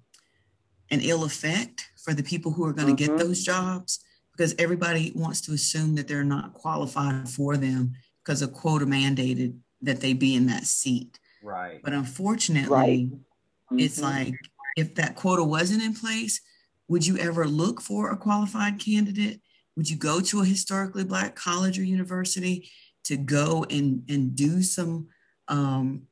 an 0.91 1.01
ill 1.03 1.25
effect 1.25 1.87
for 2.03 2.15
the 2.15 2.23
people 2.23 2.51
who 2.51 2.65
are 2.65 2.73
going 2.73 2.97
to 2.97 3.01
mm-hmm. 3.01 3.17
get 3.17 3.25
those 3.25 3.45
jobs 3.45 4.01
because 4.37 4.55
everybody 4.59 5.13
wants 5.15 5.41
to 5.43 5.53
assume 5.53 5.95
that 5.95 6.09
they're 6.09 6.25
not 6.25 6.53
qualified 6.53 7.29
for 7.29 7.57
them 7.57 7.95
because 8.25 8.43
a 8.43 8.49
quota 8.49 8.85
mandated 8.85 9.57
that 9.83 10.01
they 10.01 10.13
be 10.13 10.35
in 10.35 10.47
that 10.47 10.65
seat. 10.65 11.19
Right. 11.43 11.81
But 11.83 11.93
unfortunately, 11.93 12.71
right. 12.71 13.09
Mm-hmm. 13.09 13.79
it's 13.79 14.01
like 14.01 14.35
if 14.77 14.95
that 14.97 15.17
quota 15.17 15.43
wasn't 15.43 15.83
in 15.83 15.95
place, 15.95 16.41
would 16.89 17.07
you 17.07 17.17
ever 17.19 17.47
look 17.47 17.81
for 17.81 18.11
a 18.11 18.17
qualified 18.17 18.79
candidate? 18.79 19.41
Would 19.77 19.89
you 19.89 19.97
go 19.97 20.21
to 20.21 20.41
a 20.41 20.45
historically 20.45 21.05
Black 21.05 21.35
college 21.35 21.79
or 21.79 21.83
university 21.83 22.69
to 23.05 23.17
go 23.17 23.65
and, 23.71 24.03
and 24.09 24.35
do 24.35 24.63
some, 24.63 25.09
um, 25.49 26.03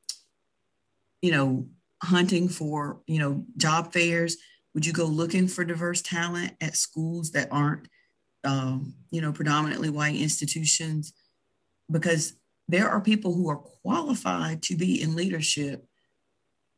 you 1.23 1.31
know, 1.31 1.67
hunting 2.03 2.49
for, 2.49 3.01
you 3.07 3.19
know, 3.19 3.45
job 3.57 3.93
fairs? 3.93 4.37
Would 4.75 4.87
you 4.87 4.93
go 4.93 5.05
looking 5.05 5.47
for 5.47 5.65
diverse 5.65 6.03
talent 6.03 6.55
at 6.61 6.77
schools 6.77 7.31
that 7.33 7.49
aren't, 7.51 7.89
um, 8.44 8.94
you 9.11 9.20
know, 9.20 9.33
predominantly 9.33 9.90
white 9.90 10.16
institutions? 10.16 11.12
Because 11.90 12.35
there 12.68 12.88
are 12.88 13.00
people 13.00 13.35
who 13.35 13.48
are 13.48 13.57
qualified 13.57 14.62
to 14.62 14.76
be 14.76 15.00
in 15.02 15.16
leadership 15.16 15.85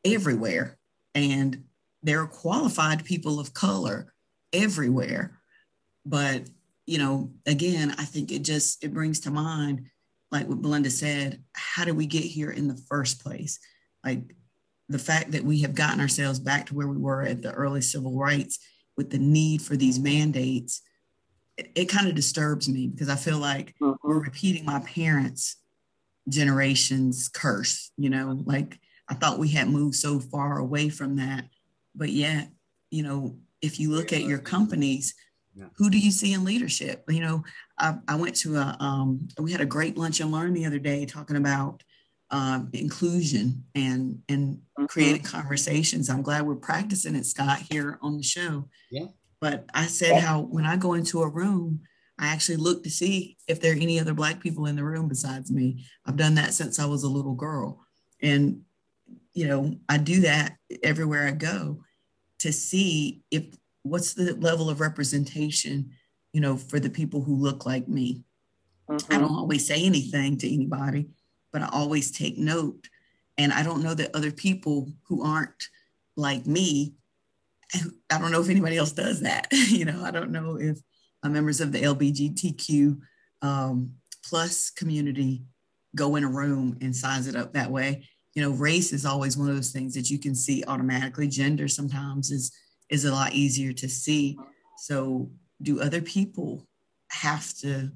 everywhere. 0.03 0.77
And 1.15 1.63
there 2.03 2.21
are 2.21 2.27
qualified 2.27 3.05
people 3.05 3.39
of 3.39 3.53
color 3.53 4.13
everywhere 4.53 5.37
but 6.05 6.43
you 6.85 6.97
know 6.97 7.31
again 7.45 7.93
i 7.97 8.05
think 8.05 8.31
it 8.31 8.43
just 8.43 8.83
it 8.83 8.93
brings 8.93 9.19
to 9.19 9.29
mind 9.29 9.85
like 10.31 10.47
what 10.47 10.61
belinda 10.61 10.89
said 10.89 11.43
how 11.53 11.83
did 11.83 11.97
we 11.97 12.05
get 12.05 12.23
here 12.23 12.49
in 12.49 12.67
the 12.67 12.81
first 12.89 13.21
place 13.21 13.59
like 14.05 14.21
the 14.89 14.99
fact 14.99 15.31
that 15.31 15.43
we 15.43 15.61
have 15.61 15.75
gotten 15.75 15.99
ourselves 15.99 16.39
back 16.39 16.65
to 16.65 16.73
where 16.73 16.87
we 16.87 16.97
were 16.97 17.23
at 17.23 17.41
the 17.41 17.51
early 17.51 17.81
civil 17.81 18.17
rights 18.17 18.57
with 18.95 19.09
the 19.09 19.17
need 19.17 19.61
for 19.61 19.75
these 19.75 19.99
mandates 19.99 20.81
it, 21.57 21.71
it 21.75 21.85
kind 21.85 22.07
of 22.07 22.15
disturbs 22.15 22.69
me 22.69 22.87
because 22.87 23.09
i 23.09 23.15
feel 23.15 23.39
like 23.39 23.73
mm-hmm. 23.81 24.07
we're 24.07 24.19
repeating 24.19 24.65
my 24.65 24.79
parents 24.81 25.57
generation's 26.29 27.29
curse 27.29 27.91
you 27.97 28.09
know 28.09 28.37
like 28.45 28.79
i 29.09 29.13
thought 29.13 29.39
we 29.39 29.49
had 29.49 29.69
moved 29.69 29.95
so 29.95 30.19
far 30.19 30.57
away 30.57 30.89
from 30.89 31.15
that 31.15 31.45
but 31.97 32.09
yet, 32.09 32.49
you 32.91 33.03
know, 33.03 33.37
if 33.61 33.79
you 33.79 33.91
look 33.91 34.13
at 34.13 34.21
your 34.21 34.37
companies, 34.37 35.15
who 35.75 35.89
do 35.89 35.97
you 35.97 36.11
see 36.11 36.33
in 36.33 36.43
leadership? 36.43 37.03
You 37.09 37.21
know, 37.21 37.43
I, 37.79 37.97
I 38.07 38.15
went 38.15 38.35
to 38.37 38.57
a, 38.57 38.77
um, 38.79 39.27
we 39.39 39.51
had 39.51 39.61
a 39.61 39.65
great 39.65 39.97
lunch 39.97 40.19
and 40.19 40.31
learn 40.31 40.53
the 40.53 40.67
other 40.67 40.77
day 40.77 41.07
talking 41.07 41.35
about 41.35 41.81
um, 42.29 42.69
inclusion 42.73 43.63
and 43.73 44.21
and 44.29 44.57
mm-hmm. 44.57 44.85
creating 44.85 45.23
conversations. 45.23 46.09
I'm 46.09 46.21
glad 46.21 46.45
we're 46.45 46.55
practicing 46.55 47.15
it, 47.15 47.25
Scott, 47.25 47.63
here 47.71 47.97
on 48.03 48.17
the 48.17 48.23
show. 48.23 48.65
Yeah. 48.91 49.07
But 49.39 49.65
I 49.73 49.85
said 49.85 50.21
how 50.21 50.41
when 50.41 50.65
I 50.65 50.75
go 50.77 50.93
into 50.93 51.21
a 51.21 51.29
room, 51.29 51.81
I 52.19 52.27
actually 52.27 52.57
look 52.57 52.83
to 52.83 52.89
see 52.89 53.37
if 53.47 53.61
there 53.61 53.73
are 53.73 53.79
any 53.79 53.99
other 53.99 54.13
black 54.13 54.39
people 54.39 54.65
in 54.65 54.75
the 54.75 54.83
room 54.83 55.07
besides 55.07 55.51
me. 55.51 55.85
I've 56.05 56.17
done 56.17 56.35
that 56.35 56.53
since 56.53 56.79
I 56.79 56.85
was 56.85 57.03
a 57.03 57.09
little 57.09 57.35
girl. 57.35 57.85
And 58.21 58.61
you 59.33 59.47
know, 59.47 59.75
I 59.87 59.97
do 59.97 60.21
that 60.21 60.57
everywhere 60.83 61.27
I 61.27 61.31
go 61.31 61.83
to 62.39 62.51
see 62.51 63.21
if 63.29 63.45
what's 63.83 64.15
the 64.15 64.33
level 64.35 64.69
of 64.69 64.79
representation, 64.79 65.91
you 66.33 66.41
know, 66.41 66.57
for 66.57 66.79
the 66.79 66.89
people 66.89 67.21
who 67.21 67.35
look 67.35 67.65
like 67.65 67.87
me. 67.87 68.23
Mm-hmm. 68.89 69.13
I 69.13 69.19
don't 69.19 69.35
always 69.35 69.67
say 69.67 69.83
anything 69.83 70.37
to 70.39 70.51
anybody, 70.51 71.09
but 71.53 71.61
I 71.61 71.69
always 71.71 72.11
take 72.11 72.37
note. 72.37 72.89
And 73.37 73.53
I 73.53 73.61
don't 73.61 73.83
know 73.83 73.93
that 73.93 74.15
other 74.15 74.31
people 74.31 74.91
who 75.07 75.23
aren't 75.23 75.69
like 76.15 76.47
me, 76.47 76.95
I 78.09 78.17
don't 78.17 78.31
know 78.31 78.41
if 78.41 78.49
anybody 78.49 78.77
else 78.77 78.91
does 78.91 79.21
that. 79.21 79.47
you 79.51 79.85
know, 79.85 80.03
I 80.03 80.11
don't 80.11 80.31
know 80.31 80.57
if 80.59 80.79
uh, 81.23 81.29
members 81.29 81.59
of 81.61 81.71
the 81.71 81.81
LBGTQ 81.81 82.99
um, 83.41 83.91
plus 84.23 84.69
community 84.69 85.43
go 85.95 86.15
in 86.15 86.23
a 86.23 86.29
room 86.29 86.77
and 86.81 86.95
size 86.95 87.27
it 87.27 87.35
up 87.35 87.53
that 87.53 87.71
way. 87.71 88.07
You 88.35 88.43
know, 88.43 88.51
race 88.51 88.93
is 88.93 89.05
always 89.05 89.35
one 89.35 89.49
of 89.49 89.55
those 89.55 89.71
things 89.71 89.95
that 89.95 90.09
you 90.09 90.19
can 90.19 90.35
see 90.35 90.63
automatically. 90.67 91.27
Gender 91.27 91.67
sometimes 91.67 92.31
is 92.31 92.51
is 92.89 93.05
a 93.05 93.11
lot 93.11 93.33
easier 93.33 93.73
to 93.73 93.89
see. 93.89 94.37
So, 94.77 95.29
do 95.61 95.81
other 95.81 96.01
people 96.01 96.67
have 97.09 97.51
to 97.57 97.91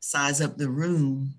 size 0.00 0.40
up 0.40 0.56
the 0.56 0.70
room 0.70 1.34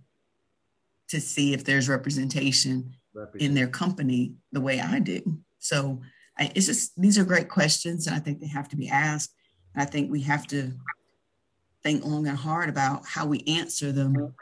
to 1.09 1.19
see 1.19 1.53
if 1.53 1.63
there's 1.63 1.89
representation 1.89 2.93
in 3.39 3.53
their 3.55 3.67
company 3.67 4.35
the 4.51 4.61
way 4.61 4.79
I 4.79 4.99
do? 4.99 5.39
So, 5.59 6.01
I, 6.37 6.51
it's 6.55 6.65
just 6.65 6.99
these 6.99 7.17
are 7.17 7.25
great 7.25 7.49
questions, 7.49 8.07
and 8.07 8.15
I 8.15 8.19
think 8.19 8.39
they 8.39 8.47
have 8.47 8.69
to 8.69 8.75
be 8.75 8.89
asked. 8.89 9.33
And 9.73 9.83
I 9.83 9.85
think 9.85 10.11
we 10.11 10.21
have 10.21 10.47
to 10.47 10.71
think 11.83 12.05
long 12.05 12.27
and 12.27 12.37
hard 12.37 12.69
about 12.69 13.05
how 13.05 13.25
we 13.25 13.43
answer 13.47 13.91
them 13.91 14.33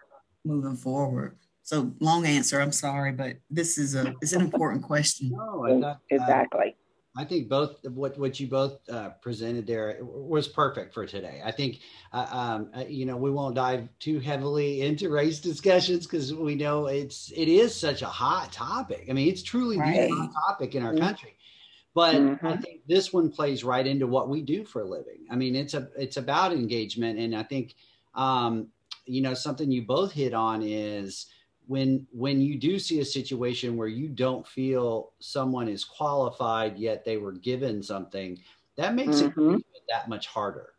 moving 0.46 0.76
forward. 0.76 1.38
So 1.64 1.92
long 2.00 2.26
answer. 2.26 2.60
I'm 2.60 2.72
sorry, 2.72 3.12
but 3.12 3.38
this 3.50 3.78
is 3.78 3.96
a 3.96 4.14
it's 4.22 4.34
an 4.34 4.42
important 4.42 4.84
question. 4.84 5.32
No, 5.32 5.96
exactly. 6.10 6.76
I 7.16 7.26
think 7.26 7.50
both 7.50 7.84
what 7.90 8.18
what 8.18 8.40
you 8.40 8.48
both 8.48 8.80
uh, 8.90 9.10
presented 9.22 9.68
there 9.68 9.98
was 10.02 10.48
perfect 10.48 10.94
for 10.94 11.06
today. 11.06 11.42
I 11.44 11.52
think 11.52 11.80
uh, 12.14 12.28
um, 12.32 12.72
uh, 12.74 12.86
you 12.88 13.06
know 13.06 13.18
we 13.18 13.30
won't 13.30 13.56
dive 13.56 13.90
too 14.00 14.20
heavily 14.20 14.82
into 14.82 15.10
race 15.10 15.40
discussions 15.40 16.08
because 16.08 16.34
we 16.34 16.56
know 16.56 16.88
it's 16.88 17.32
it 17.36 17.50
is 17.50 17.76
such 17.76 18.02
a 18.02 18.08
hot 18.08 18.54
topic. 18.54 19.08
I 19.10 19.14
mean, 19.14 19.28
it's 19.28 19.44
truly 19.44 19.78
right. 19.78 20.10
the 20.10 20.16
hot 20.16 20.32
topic 20.48 20.76
in 20.76 20.84
our 20.84 20.94
mm-hmm. 20.94 21.04
country. 21.04 21.36
But 21.94 22.16
mm-hmm. 22.16 22.48
I 22.48 22.58
think 22.58 22.82
this 22.88 23.12
one 23.12 23.30
plays 23.30 23.64
right 23.64 23.86
into 23.86 24.08
what 24.08 24.30
we 24.30 24.42
do 24.42 24.64
for 24.64 24.82
a 24.82 24.88
living. 24.88 25.26
I 25.30 25.36
mean, 25.36 25.56
it's 25.56 25.74
a 25.74 25.90
it's 25.98 26.18
about 26.18 26.54
engagement, 26.54 27.20
and 27.20 27.36
I 27.36 27.44
think 27.44 27.76
um, 28.16 28.68
you 29.06 29.22
know 29.22 29.34
something 29.34 29.72
you 29.72 29.82
both 29.82 30.12
hit 30.12 30.34
on 30.34 30.62
is 30.64 31.28
when 31.68 32.06
when 32.12 32.42
you 32.42 32.58
do 32.58 32.80
see 32.80 33.00
a 33.00 33.06
situation 33.06 33.78
where 33.78 33.88
you 33.88 34.10
don't 34.10 34.48
feel 34.48 35.12
someone 35.20 35.68
is 35.68 35.86
qualified 35.86 36.78
yet 36.78 37.06
they 37.06 37.18
were 37.18 37.32
given 37.32 37.82
something 37.82 38.38
that 38.76 38.96
makes 38.96 39.22
mm-hmm. 39.22 39.56
it 39.56 39.84
that 39.88 40.10
much 40.10 40.28
harder 40.28 40.74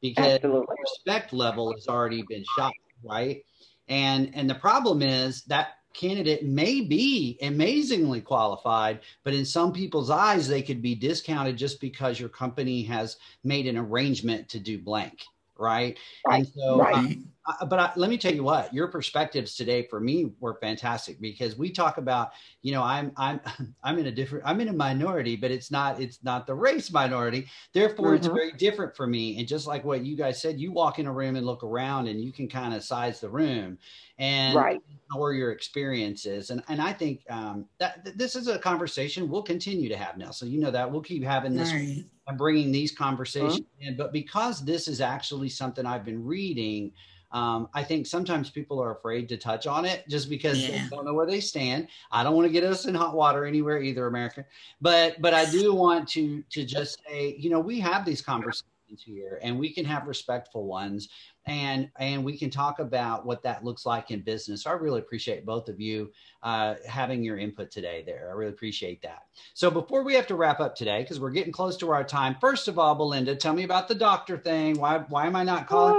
because 0.00 0.34
Absolutely. 0.34 0.66
the 0.66 0.76
respect 0.80 1.32
level 1.32 1.72
has 1.72 1.86
already 1.86 2.24
been 2.28 2.44
shot 2.56 2.72
right 3.04 3.44
and 3.88 4.30
and 4.34 4.48
the 4.48 4.54
problem 4.54 5.02
is 5.02 5.42
that 5.44 5.74
candidate 5.94 6.44
may 6.44 6.80
be 6.80 7.38
amazingly 7.42 8.20
qualified, 8.20 9.00
but 9.24 9.34
in 9.34 9.44
some 9.44 9.72
people's 9.72 10.10
eyes, 10.10 10.48
they 10.48 10.62
could 10.62 10.82
be 10.82 10.94
discounted 10.94 11.56
just 11.56 11.80
because 11.80 12.18
your 12.18 12.28
company 12.28 12.82
has 12.82 13.16
made 13.44 13.66
an 13.66 13.76
arrangement 13.76 14.48
to 14.50 14.58
do 14.58 14.78
blank. 14.78 15.24
Right. 15.62 15.98
right. 16.26 16.38
And 16.38 16.48
so, 16.48 16.78
right. 16.78 16.94
Um, 16.94 17.32
but 17.66 17.78
I, 17.78 17.92
let 17.96 18.08
me 18.08 18.18
tell 18.18 18.32
you 18.32 18.44
what 18.44 18.72
your 18.72 18.86
perspectives 18.88 19.56
today 19.56 19.86
for 19.88 19.98
me 19.98 20.32
were 20.38 20.58
fantastic 20.60 21.20
because 21.20 21.58
we 21.58 21.70
talk 21.70 21.98
about 21.98 22.32
you 22.62 22.72
know 22.72 22.82
i'm 22.82 23.12
i'm 23.16 23.40
i'm 23.84 23.98
in 23.98 24.06
a 24.06 24.12
different 24.12 24.44
i'm 24.46 24.60
in 24.60 24.68
a 24.68 24.72
minority 24.72 25.34
but 25.34 25.50
it's 25.50 25.70
not 25.70 26.00
it's 26.00 26.22
not 26.22 26.46
the 26.46 26.54
race 26.54 26.92
minority 26.92 27.46
therefore 27.72 28.08
mm-hmm. 28.08 28.16
it's 28.16 28.26
very 28.26 28.52
different 28.52 28.96
for 28.96 29.06
me 29.06 29.38
and 29.38 29.48
just 29.48 29.66
like 29.66 29.84
what 29.84 30.04
you 30.04 30.16
guys 30.16 30.40
said 30.40 30.60
you 30.60 30.70
walk 30.70 30.98
in 30.98 31.06
a 31.06 31.12
room 31.12 31.36
and 31.36 31.44
look 31.44 31.64
around 31.64 32.06
and 32.06 32.20
you 32.20 32.32
can 32.32 32.48
kind 32.48 32.74
of 32.74 32.84
size 32.84 33.20
the 33.20 33.28
room 33.28 33.76
and 34.18 34.54
right. 34.54 34.80
or 35.16 35.32
your 35.32 35.50
experiences 35.50 36.50
and 36.50 36.62
and 36.68 36.80
i 36.80 36.92
think 36.92 37.24
um, 37.28 37.66
that 37.78 38.16
this 38.16 38.36
is 38.36 38.46
a 38.46 38.58
conversation 38.58 39.28
we'll 39.28 39.42
continue 39.42 39.88
to 39.88 39.96
have 39.96 40.16
now 40.16 40.30
so 40.30 40.46
you 40.46 40.60
know 40.60 40.70
that 40.70 40.90
we'll 40.90 41.02
keep 41.02 41.24
having 41.24 41.54
this 41.54 41.72
right. 41.72 42.04
Bringing 42.36 42.72
these 42.72 42.92
conversations 42.92 43.60
mm-hmm. 43.60 43.88
in 43.88 43.96
but 43.96 44.12
because 44.12 44.64
this 44.64 44.88
is 44.88 45.00
actually 45.00 45.48
something 45.48 45.86
i've 45.86 46.04
been 46.04 46.24
reading 46.24 46.92
um, 47.32 47.68
I 47.72 47.82
think 47.82 48.06
sometimes 48.06 48.50
people 48.50 48.82
are 48.82 48.92
afraid 48.92 49.28
to 49.30 49.38
touch 49.38 49.66
on 49.66 49.84
it 49.86 50.06
just 50.08 50.28
because 50.28 50.62
yeah. 50.62 50.82
they 50.82 50.88
don't 50.90 51.06
know 51.06 51.14
where 51.14 51.26
they 51.26 51.40
stand. 51.40 51.88
I 52.10 52.22
don't 52.22 52.34
want 52.34 52.46
to 52.46 52.52
get 52.52 52.62
us 52.62 52.84
in 52.84 52.94
hot 52.94 53.14
water 53.14 53.46
anywhere 53.46 53.80
either, 53.80 54.06
America. 54.06 54.44
But 54.82 55.20
but 55.20 55.32
I 55.32 55.50
do 55.50 55.74
want 55.74 56.08
to 56.10 56.44
to 56.50 56.64
just 56.64 57.00
say, 57.08 57.34
you 57.38 57.48
know, 57.48 57.60
we 57.60 57.80
have 57.80 58.04
these 58.04 58.20
conversations 58.20 58.68
here 59.00 59.38
and 59.42 59.58
we 59.58 59.72
can 59.72 59.84
have 59.84 60.06
respectful 60.06 60.66
ones 60.66 61.08
and 61.46 61.90
and 61.98 62.24
we 62.24 62.36
can 62.36 62.50
talk 62.50 62.78
about 62.78 63.26
what 63.26 63.42
that 63.42 63.64
looks 63.64 63.84
like 63.86 64.10
in 64.10 64.20
business. 64.20 64.62
So 64.62 64.70
I 64.70 64.74
really 64.74 65.00
appreciate 65.00 65.44
both 65.46 65.68
of 65.68 65.80
you 65.80 66.10
uh, 66.42 66.74
having 66.86 67.22
your 67.22 67.38
input 67.38 67.70
today. 67.70 68.02
There, 68.06 68.28
I 68.30 68.34
really 68.34 68.52
appreciate 68.52 69.02
that. 69.02 69.24
So 69.54 69.70
before 69.70 70.02
we 70.04 70.14
have 70.14 70.26
to 70.28 70.34
wrap 70.34 70.60
up 70.60 70.74
today, 70.74 71.02
because 71.02 71.20
we're 71.20 71.30
getting 71.30 71.52
close 71.52 71.76
to 71.78 71.90
our 71.90 72.04
time, 72.04 72.36
first 72.40 72.68
of 72.68 72.78
all, 72.78 72.94
Belinda, 72.94 73.34
tell 73.34 73.54
me 73.54 73.64
about 73.64 73.88
the 73.88 73.94
doctor 73.94 74.38
thing. 74.38 74.78
Why 74.78 74.98
why 75.08 75.26
am 75.26 75.36
I 75.36 75.44
not 75.44 75.66
calling? 75.66 75.94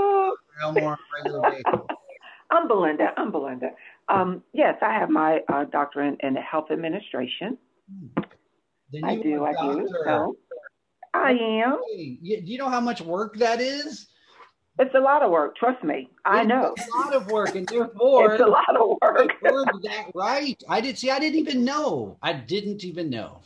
more 0.74 0.98
regular? 1.18 1.42
I'm 2.52 2.68
Belinda. 2.68 3.14
I'm 3.18 3.32
Belinda. 3.32 3.72
Um, 4.10 4.44
yes, 4.54 4.76
I 4.82 4.94
have 4.94 5.10
my 5.10 5.40
uh, 5.52 5.64
doctorate 5.66 6.20
in, 6.22 6.28
in 6.28 6.36
health 6.36 6.72
administration. 6.72 7.58
I 9.04 9.16
do. 9.16 9.44
I 9.44 9.54
do. 9.54 9.90
So 10.06 10.38
I 11.14 11.32
am. 11.32 11.80
Hey, 11.92 12.18
you, 12.22 12.42
do 12.42 12.52
you 12.52 12.58
know 12.58 12.70
how 12.70 12.82
much 12.82 13.02
work 13.02 13.38
that 13.38 13.62
is? 13.62 14.08
It's 14.80 14.94
a 14.96 15.00
lot 15.00 15.22
of 15.22 15.30
work. 15.30 15.56
Trust 15.56 15.84
me. 15.84 16.10
I 16.26 16.42
it's 16.42 16.50
know. 16.50 16.74
a 16.76 16.98
lot 16.98 17.14
of 17.14 17.28
work, 17.28 17.56
and 17.56 17.68
therefore 17.68 18.34
it's 18.34 18.42
a 18.42 18.48
lot 18.48 18.76
of 18.76 18.98
work. 19.02 19.32
that 19.42 20.12
right? 20.16 20.62
I 20.68 20.82
did 20.82 20.98
see. 20.98 21.12
I 21.12 21.20
didn't 21.20 21.40
even 21.40 21.64
know. 21.64 22.18
I 22.24 22.34
didn't 22.34 22.84
even 22.84 23.10
know. 23.10 23.42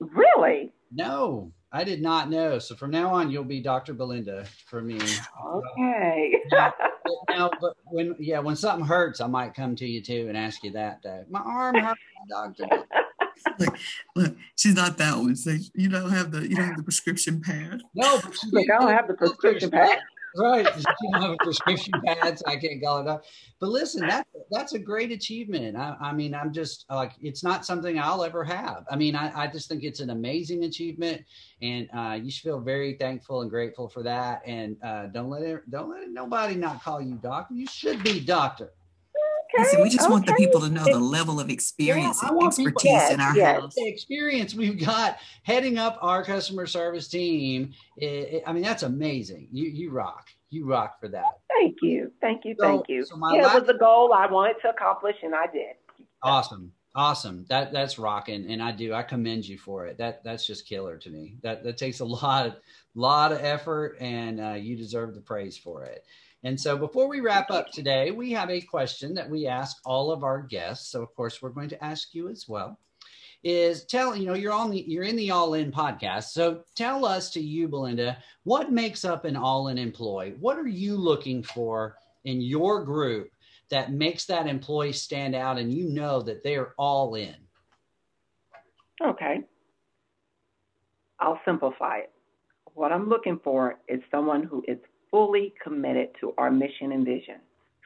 Really? 0.00 0.72
No. 0.90 1.52
I 1.72 1.84
did 1.84 2.00
not 2.00 2.30
know. 2.30 2.58
So 2.58 2.74
from 2.74 2.90
now 2.90 3.12
on, 3.12 3.30
you'll 3.30 3.44
be 3.44 3.60
Dr. 3.60 3.92
Belinda 3.92 4.46
for 4.66 4.80
me. 4.80 4.98
Okay. 4.98 6.34
now, 6.50 6.72
now, 7.28 7.50
but 7.60 7.74
when 7.84 8.14
yeah, 8.18 8.38
when 8.38 8.56
something 8.56 8.86
hurts, 8.86 9.20
I 9.20 9.26
might 9.26 9.54
come 9.54 9.76
to 9.76 9.86
you 9.86 10.00
too 10.00 10.26
and 10.28 10.36
ask 10.36 10.64
you 10.64 10.70
that. 10.72 11.02
Day. 11.02 11.22
My 11.28 11.40
arm 11.40 11.76
hurts, 11.76 12.00
doctor. 12.28 12.66
Look, 13.58 13.78
look, 14.14 14.36
she's 14.56 14.74
not 14.74 14.98
that 14.98 15.16
one. 15.16 15.36
So 15.36 15.56
you 15.74 15.88
don't 15.88 16.10
have 16.10 16.30
the 16.30 16.42
you 16.42 16.56
don't 16.56 16.66
have 16.66 16.76
the 16.76 16.82
prescription 16.82 17.40
pad. 17.40 17.80
No, 17.94 18.20
but 18.20 18.36
look, 18.52 18.70
I 18.70 18.78
don't 18.78 18.92
have 18.92 19.08
the 19.08 19.14
prescription 19.14 19.70
pad 19.70 19.98
right. 20.36 20.66
You 20.76 20.84
don't 21.12 21.22
have 21.22 21.30
a 21.32 21.36
prescription 21.42 21.92
pad, 22.04 22.38
so 22.38 22.44
I 22.46 22.56
can't 22.56 22.82
call 22.82 23.00
it 23.00 23.08
up. 23.08 23.24
But 23.60 23.70
listen, 23.70 24.06
that 24.06 24.26
that's 24.50 24.74
a 24.74 24.78
great 24.78 25.10
achievement. 25.10 25.76
I, 25.76 25.96
I, 26.00 26.12
mean, 26.12 26.34
I'm 26.34 26.52
just 26.52 26.86
like 26.90 27.12
it's 27.20 27.42
not 27.42 27.64
something 27.64 27.98
I'll 27.98 28.24
ever 28.24 28.44
have. 28.44 28.84
I 28.90 28.96
mean, 28.96 29.14
I, 29.16 29.44
I 29.44 29.46
just 29.46 29.68
think 29.68 29.82
it's 29.82 30.00
an 30.00 30.10
amazing 30.10 30.64
achievement, 30.64 31.22
and 31.62 31.88
uh, 31.96 32.18
you 32.22 32.30
should 32.30 32.44
feel 32.44 32.60
very 32.60 32.94
thankful 32.94 33.42
and 33.42 33.50
grateful 33.50 33.88
for 33.88 34.02
that. 34.02 34.42
And 34.46 34.76
uh, 34.82 35.06
don't 35.06 35.30
let 35.30 35.42
it, 35.42 35.70
don't 35.70 35.90
let 35.90 36.10
nobody 36.10 36.54
not 36.54 36.82
call 36.82 37.00
you 37.00 37.14
doctor. 37.16 37.54
You 37.54 37.66
should 37.66 38.02
be 38.02 38.20
doctor. 38.20 38.72
Okay, 39.54 39.62
Listen, 39.62 39.82
we 39.82 39.88
just 39.88 40.04
okay. 40.04 40.10
want 40.10 40.26
the 40.26 40.34
people 40.34 40.60
to 40.60 40.68
know 40.68 40.84
the 40.84 40.98
level 40.98 41.38
of 41.38 41.50
experience 41.50 42.20
yeah, 42.22 42.30
and 42.30 42.42
expertise 42.42 42.82
people, 42.82 43.14
in 43.14 43.20
our 43.20 43.36
yes. 43.36 43.60
house. 43.60 43.74
The 43.74 43.88
experience 43.88 44.54
we've 44.54 44.78
got 44.84 45.18
heading 45.44 45.78
up 45.78 45.98
our 46.02 46.24
customer 46.24 46.66
service 46.66 47.08
team. 47.08 47.72
It, 47.96 48.06
it, 48.06 48.42
I 48.46 48.52
mean, 48.52 48.62
that's 48.62 48.82
amazing. 48.82 49.48
You 49.52 49.68
you 49.68 49.90
rock. 49.90 50.28
You 50.50 50.66
rock 50.66 51.00
for 51.00 51.08
that. 51.08 51.40
Thank 51.52 51.76
you. 51.82 52.12
Thank 52.20 52.44
you. 52.44 52.54
So, 52.58 52.66
thank 52.66 52.88
you. 52.88 53.04
So 53.04 53.16
yeah, 53.16 53.42
last, 53.42 53.56
it 53.56 53.60
was 53.60 53.68
a 53.68 53.78
goal 53.78 54.12
I 54.12 54.26
wanted 54.26 54.56
to 54.62 54.70
accomplish, 54.70 55.16
and 55.22 55.34
I 55.34 55.46
did. 55.46 55.74
Awesome. 56.22 56.72
Awesome. 56.94 57.44
That 57.50 57.72
that's 57.72 57.98
rocking, 57.98 58.50
and 58.50 58.62
I 58.62 58.72
do. 58.72 58.94
I 58.94 59.02
commend 59.02 59.46
you 59.46 59.58
for 59.58 59.86
it. 59.86 59.98
That 59.98 60.24
that's 60.24 60.46
just 60.46 60.66
killer 60.66 60.96
to 60.96 61.10
me. 61.10 61.36
That 61.42 61.62
that 61.62 61.76
takes 61.76 62.00
a 62.00 62.04
lot 62.04 62.46
of 62.46 62.56
lot 62.94 63.32
of 63.32 63.44
effort, 63.44 63.98
and 64.00 64.40
uh, 64.40 64.54
you 64.54 64.76
deserve 64.76 65.14
the 65.14 65.20
praise 65.20 65.58
for 65.58 65.84
it. 65.84 66.04
And 66.44 66.60
so 66.60 66.76
before 66.76 67.08
we 67.08 67.20
wrap 67.20 67.50
up 67.50 67.70
today, 67.70 68.10
we 68.10 68.32
have 68.32 68.50
a 68.50 68.60
question 68.60 69.14
that 69.14 69.28
we 69.28 69.46
ask 69.46 69.76
all 69.84 70.12
of 70.12 70.22
our 70.22 70.42
guests. 70.42 70.90
So 70.90 71.02
of 71.02 71.14
course 71.14 71.42
we're 71.42 71.50
going 71.50 71.70
to 71.70 71.84
ask 71.84 72.14
you 72.14 72.28
as 72.28 72.46
well. 72.48 72.78
Is 73.42 73.84
tell 73.84 74.16
you 74.16 74.26
know 74.26 74.34
you're 74.34 74.52
on 74.52 74.70
the 74.70 74.84
you're 74.86 75.04
in 75.04 75.14
the 75.14 75.30
All 75.30 75.54
In 75.54 75.70
podcast. 75.70 76.30
So 76.30 76.62
tell 76.74 77.04
us 77.04 77.30
to 77.30 77.40
you, 77.40 77.68
Belinda, 77.68 78.18
what 78.44 78.72
makes 78.72 79.04
up 79.04 79.24
an 79.24 79.36
All 79.36 79.68
In 79.68 79.78
employee? 79.78 80.34
What 80.40 80.58
are 80.58 80.66
you 80.66 80.96
looking 80.96 81.42
for 81.42 81.96
in 82.24 82.40
your 82.40 82.84
group 82.84 83.30
that 83.70 83.92
makes 83.92 84.24
that 84.26 84.46
employee 84.46 84.92
stand 84.92 85.34
out 85.34 85.58
and 85.58 85.72
you 85.72 85.88
know 85.88 86.22
that 86.22 86.42
they 86.42 86.56
are 86.56 86.74
all 86.76 87.14
in? 87.14 87.36
Okay. 89.04 89.40
I'll 91.20 91.40
simplify 91.44 91.98
it. 91.98 92.12
What 92.74 92.92
I'm 92.92 93.08
looking 93.08 93.40
for 93.42 93.76
is 93.88 94.00
someone 94.10 94.42
who 94.42 94.62
is 94.66 94.78
fully 95.16 95.54
committed 95.64 96.10
to 96.20 96.34
our 96.36 96.50
mission 96.50 96.92
and 96.92 97.02
vision. 97.02 97.36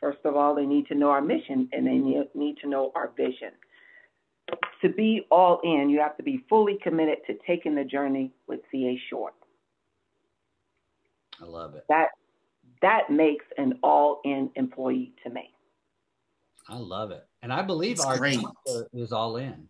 First 0.01 0.19
of 0.25 0.35
all, 0.35 0.53
they 0.53 0.67
need 0.67 0.89
to 0.89 0.97
know 0.97 1.11
our 1.11 1.21
mission 1.21 1.69
and 1.73 1.87
they 1.87 1.99
need 2.35 2.59
to 2.59 2.69
know 2.69 2.91
our 2.97 3.13
vision. 3.17 3.53
To 4.83 4.89
be 4.89 5.29
all 5.31 5.61
in, 5.63 5.91
you 5.91 6.01
have 6.01 6.17
to 6.17 6.25
be 6.25 6.45
fully 6.49 6.77
committed 6.83 7.19
to 7.29 7.35
taking 7.47 7.77
the 7.77 7.85
journey 7.85 8.33
with 8.49 8.59
CA 8.73 9.01
Short. 9.09 9.35
I 11.41 11.45
love 11.45 11.77
it. 11.77 11.85
That 11.89 12.09
that 12.83 13.11
makes 13.11 13.45
an 13.57 13.79
all 13.85 14.21
in 14.25 14.51
employee 14.57 15.13
to 15.23 15.31
me. 15.31 15.55
I 16.69 16.79
love 16.79 17.13
it. 17.13 17.25
And 17.43 17.53
I 17.53 17.63
believe 17.63 17.99
That's 17.99 18.09
our 18.09 18.19
great. 18.19 18.41
doctor 18.41 18.89
is 18.93 19.13
all 19.13 19.37
in. 19.37 19.69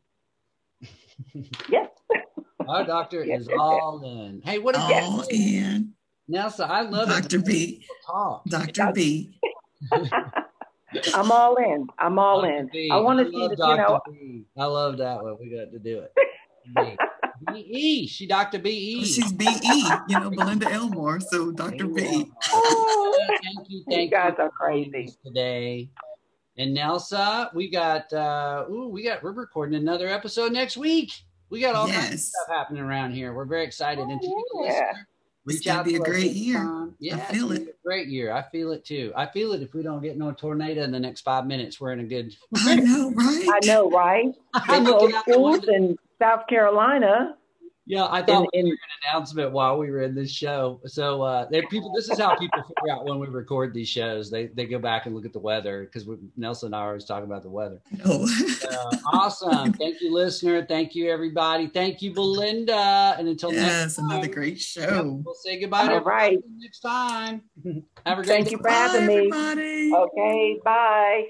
yes. 1.69 1.91
Our 2.69 2.87
doctor 2.87 3.25
yes, 3.25 3.41
is 3.41 3.49
yes, 3.49 3.57
all 3.59 4.01
yes. 4.05 4.13
in. 4.13 4.43
Hey, 4.45 4.59
what 4.59 4.77
is 4.77 4.83
all 4.83 5.25
in? 5.29 5.95
Nelsa, 6.31 6.65
I 6.65 6.83
love 6.83 7.09
Dr. 7.09 7.39
It. 7.39 7.45
B. 7.45 7.87
Dr. 8.49 8.93
B. 8.95 9.37
I'm 11.15 11.33
all 11.33 11.57
in. 11.57 11.89
I'm 11.99 12.21
all 12.21 12.43
Dr. 12.43 12.57
in. 12.57 12.71
B. 12.73 12.89
I 12.93 12.99
want 12.99 13.19
to 13.19 13.25
see 13.25 13.49
the, 13.49 13.57
you 13.57 13.77
know. 13.77 14.01
B. 14.09 14.45
I 14.57 14.65
love 14.67 14.99
that 14.99 15.23
one. 15.23 15.37
We 15.41 15.51
got 15.51 15.73
to 15.73 15.79
do 15.81 16.01
it. 16.01 16.15
B-E. 17.53 18.07
She 18.09 18.27
Dr. 18.29 18.61
B-E. 18.61 19.05
She's 19.05 19.33
B-E, 19.33 19.85
you 20.09 20.21
know, 20.21 20.31
Belinda 20.31 20.71
Elmore. 20.71 21.19
So 21.19 21.51
Dr. 21.51 21.89
B. 21.89 22.31
Oh, 22.53 23.29
thank 23.43 23.69
you. 23.69 23.83
Thank 23.89 24.11
you 24.13 24.17
guys 24.17 24.35
are 24.39 24.51
crazy 24.51 25.13
today. 25.25 25.91
And 26.59 26.77
Nelsa, 26.77 27.53
we 27.55 27.71
got 27.71 28.13
uh 28.13 28.65
ooh, 28.71 28.89
we 28.89 29.03
got 29.03 29.23
we're 29.23 29.33
recording 29.33 29.77
another 29.77 30.09
episode 30.09 30.53
next 30.53 30.77
week. 30.77 31.13
We 31.49 31.61
got 31.61 31.75
all 31.75 31.89
yes. 31.89 32.01
kinds 32.01 32.15
of 32.15 32.21
stuff 32.21 32.57
happening 32.57 32.83
around 32.83 33.13
here. 33.13 33.33
We're 33.33 33.47
very 33.47 33.65
excited. 33.65 34.07
And 34.07 34.21
to 34.21 34.27
you 34.27 34.45
yeah. 34.65 34.93
Reach 35.45 35.67
out. 35.67 35.85
Be 35.85 35.97
a 35.97 36.01
great 36.01 36.33
year. 36.33 36.89
Yeah, 36.99 37.17
I 37.17 37.33
feel 37.33 37.53
it. 37.53 37.77
great 37.85 38.09
year. 38.09 38.33
I 38.33 38.43
feel 38.43 38.73
it 38.73 38.85
too. 38.85 39.13
I 39.17 39.27
feel 39.27 39.53
it. 39.53 39.63
If 39.63 39.75
we 39.75 39.83
don't 39.83 40.03
get 40.03 40.19
no 40.19 40.33
tornado 40.33 40.83
in 40.83 40.91
the 40.91 41.01
next 41.01 41.23
five 41.23 41.47
minutes, 41.47 41.81
we're 41.81 41.93
in 41.93 42.01
a 42.01 42.05
good. 42.05 42.35
I 42.57 42.77
know, 42.77 43.11
right? 43.13 43.49
I 43.49 43.67
know, 43.67 43.91
right? 43.91 44.35
I 44.55 44.81
know 44.81 45.11
schools 45.23 45.67
in 45.69 45.99
South 46.21 46.47
Carolina 46.49 47.37
yeah, 47.91 48.07
I 48.09 48.23
thought 48.23 48.47
in, 48.53 48.67
we 48.67 48.71
an 48.71 48.79
announcement 49.11 49.51
while 49.51 49.77
we 49.77 49.91
were 49.91 50.03
in 50.03 50.15
this 50.15 50.31
show. 50.31 50.81
So 50.87 51.23
uh, 51.23 51.47
people, 51.69 51.93
this 51.93 52.09
is 52.09 52.21
how 52.21 52.37
people 52.37 52.63
figure 52.63 52.95
out 52.95 53.05
when 53.05 53.19
we 53.19 53.27
record 53.27 53.75
these 53.75 53.89
shows. 53.89 54.31
They 54.31 54.47
they 54.47 54.65
go 54.67 54.79
back 54.79 55.07
and 55.07 55.15
look 55.15 55.25
at 55.25 55.33
the 55.33 55.41
weather 55.41 55.85
because 55.85 56.09
Nelsa 56.39 56.67
and 56.67 56.77
I 56.77 56.79
are 56.83 56.87
always 56.89 57.05
talking 57.05 57.25
about 57.25 57.43
the 57.43 57.51
weather. 57.51 57.83
Oh, 58.05 58.29
uh, 58.71 58.97
awesome! 59.13 59.73
Thank 59.81 60.01
you, 60.01 60.15
listener. 60.15 60.65
Thank 60.65 60.95
you, 60.95 61.11
everybody. 61.11 61.67
Thank 61.67 62.01
you, 62.01 62.13
Belinda. 62.13 63.17
And 63.19 63.27
until 63.27 63.53
yes, 63.53 63.67
next 63.67 63.97
time, 63.97 64.11
another 64.11 64.29
great 64.29 64.61
show. 64.61 65.21
We'll 65.25 65.35
say 65.35 65.59
goodbye. 65.59 65.89
All 65.89 66.01
right. 66.03 66.39
Next 66.59 66.81
time. 66.81 67.43
Have 68.07 68.21
a 68.21 68.23
great. 68.23 68.27
Thank 68.29 68.45
day. 68.47 68.51
you 68.53 68.59
for 68.59 68.69
having 68.69 69.07
me. 69.07 69.17
Everybody. 69.17 69.93
Okay. 69.93 70.61
Bye. 70.65 71.25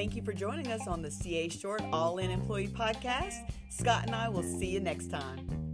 Thank 0.00 0.16
you 0.16 0.22
for 0.22 0.32
joining 0.32 0.68
us 0.68 0.86
on 0.86 1.02
the 1.02 1.10
CA 1.10 1.50
Short 1.50 1.82
All 1.92 2.16
In 2.16 2.30
Employee 2.30 2.68
Podcast. 2.68 3.52
Scott 3.68 4.06
and 4.06 4.14
I 4.14 4.30
will 4.30 4.42
see 4.42 4.68
you 4.68 4.80
next 4.80 5.10
time. 5.10 5.69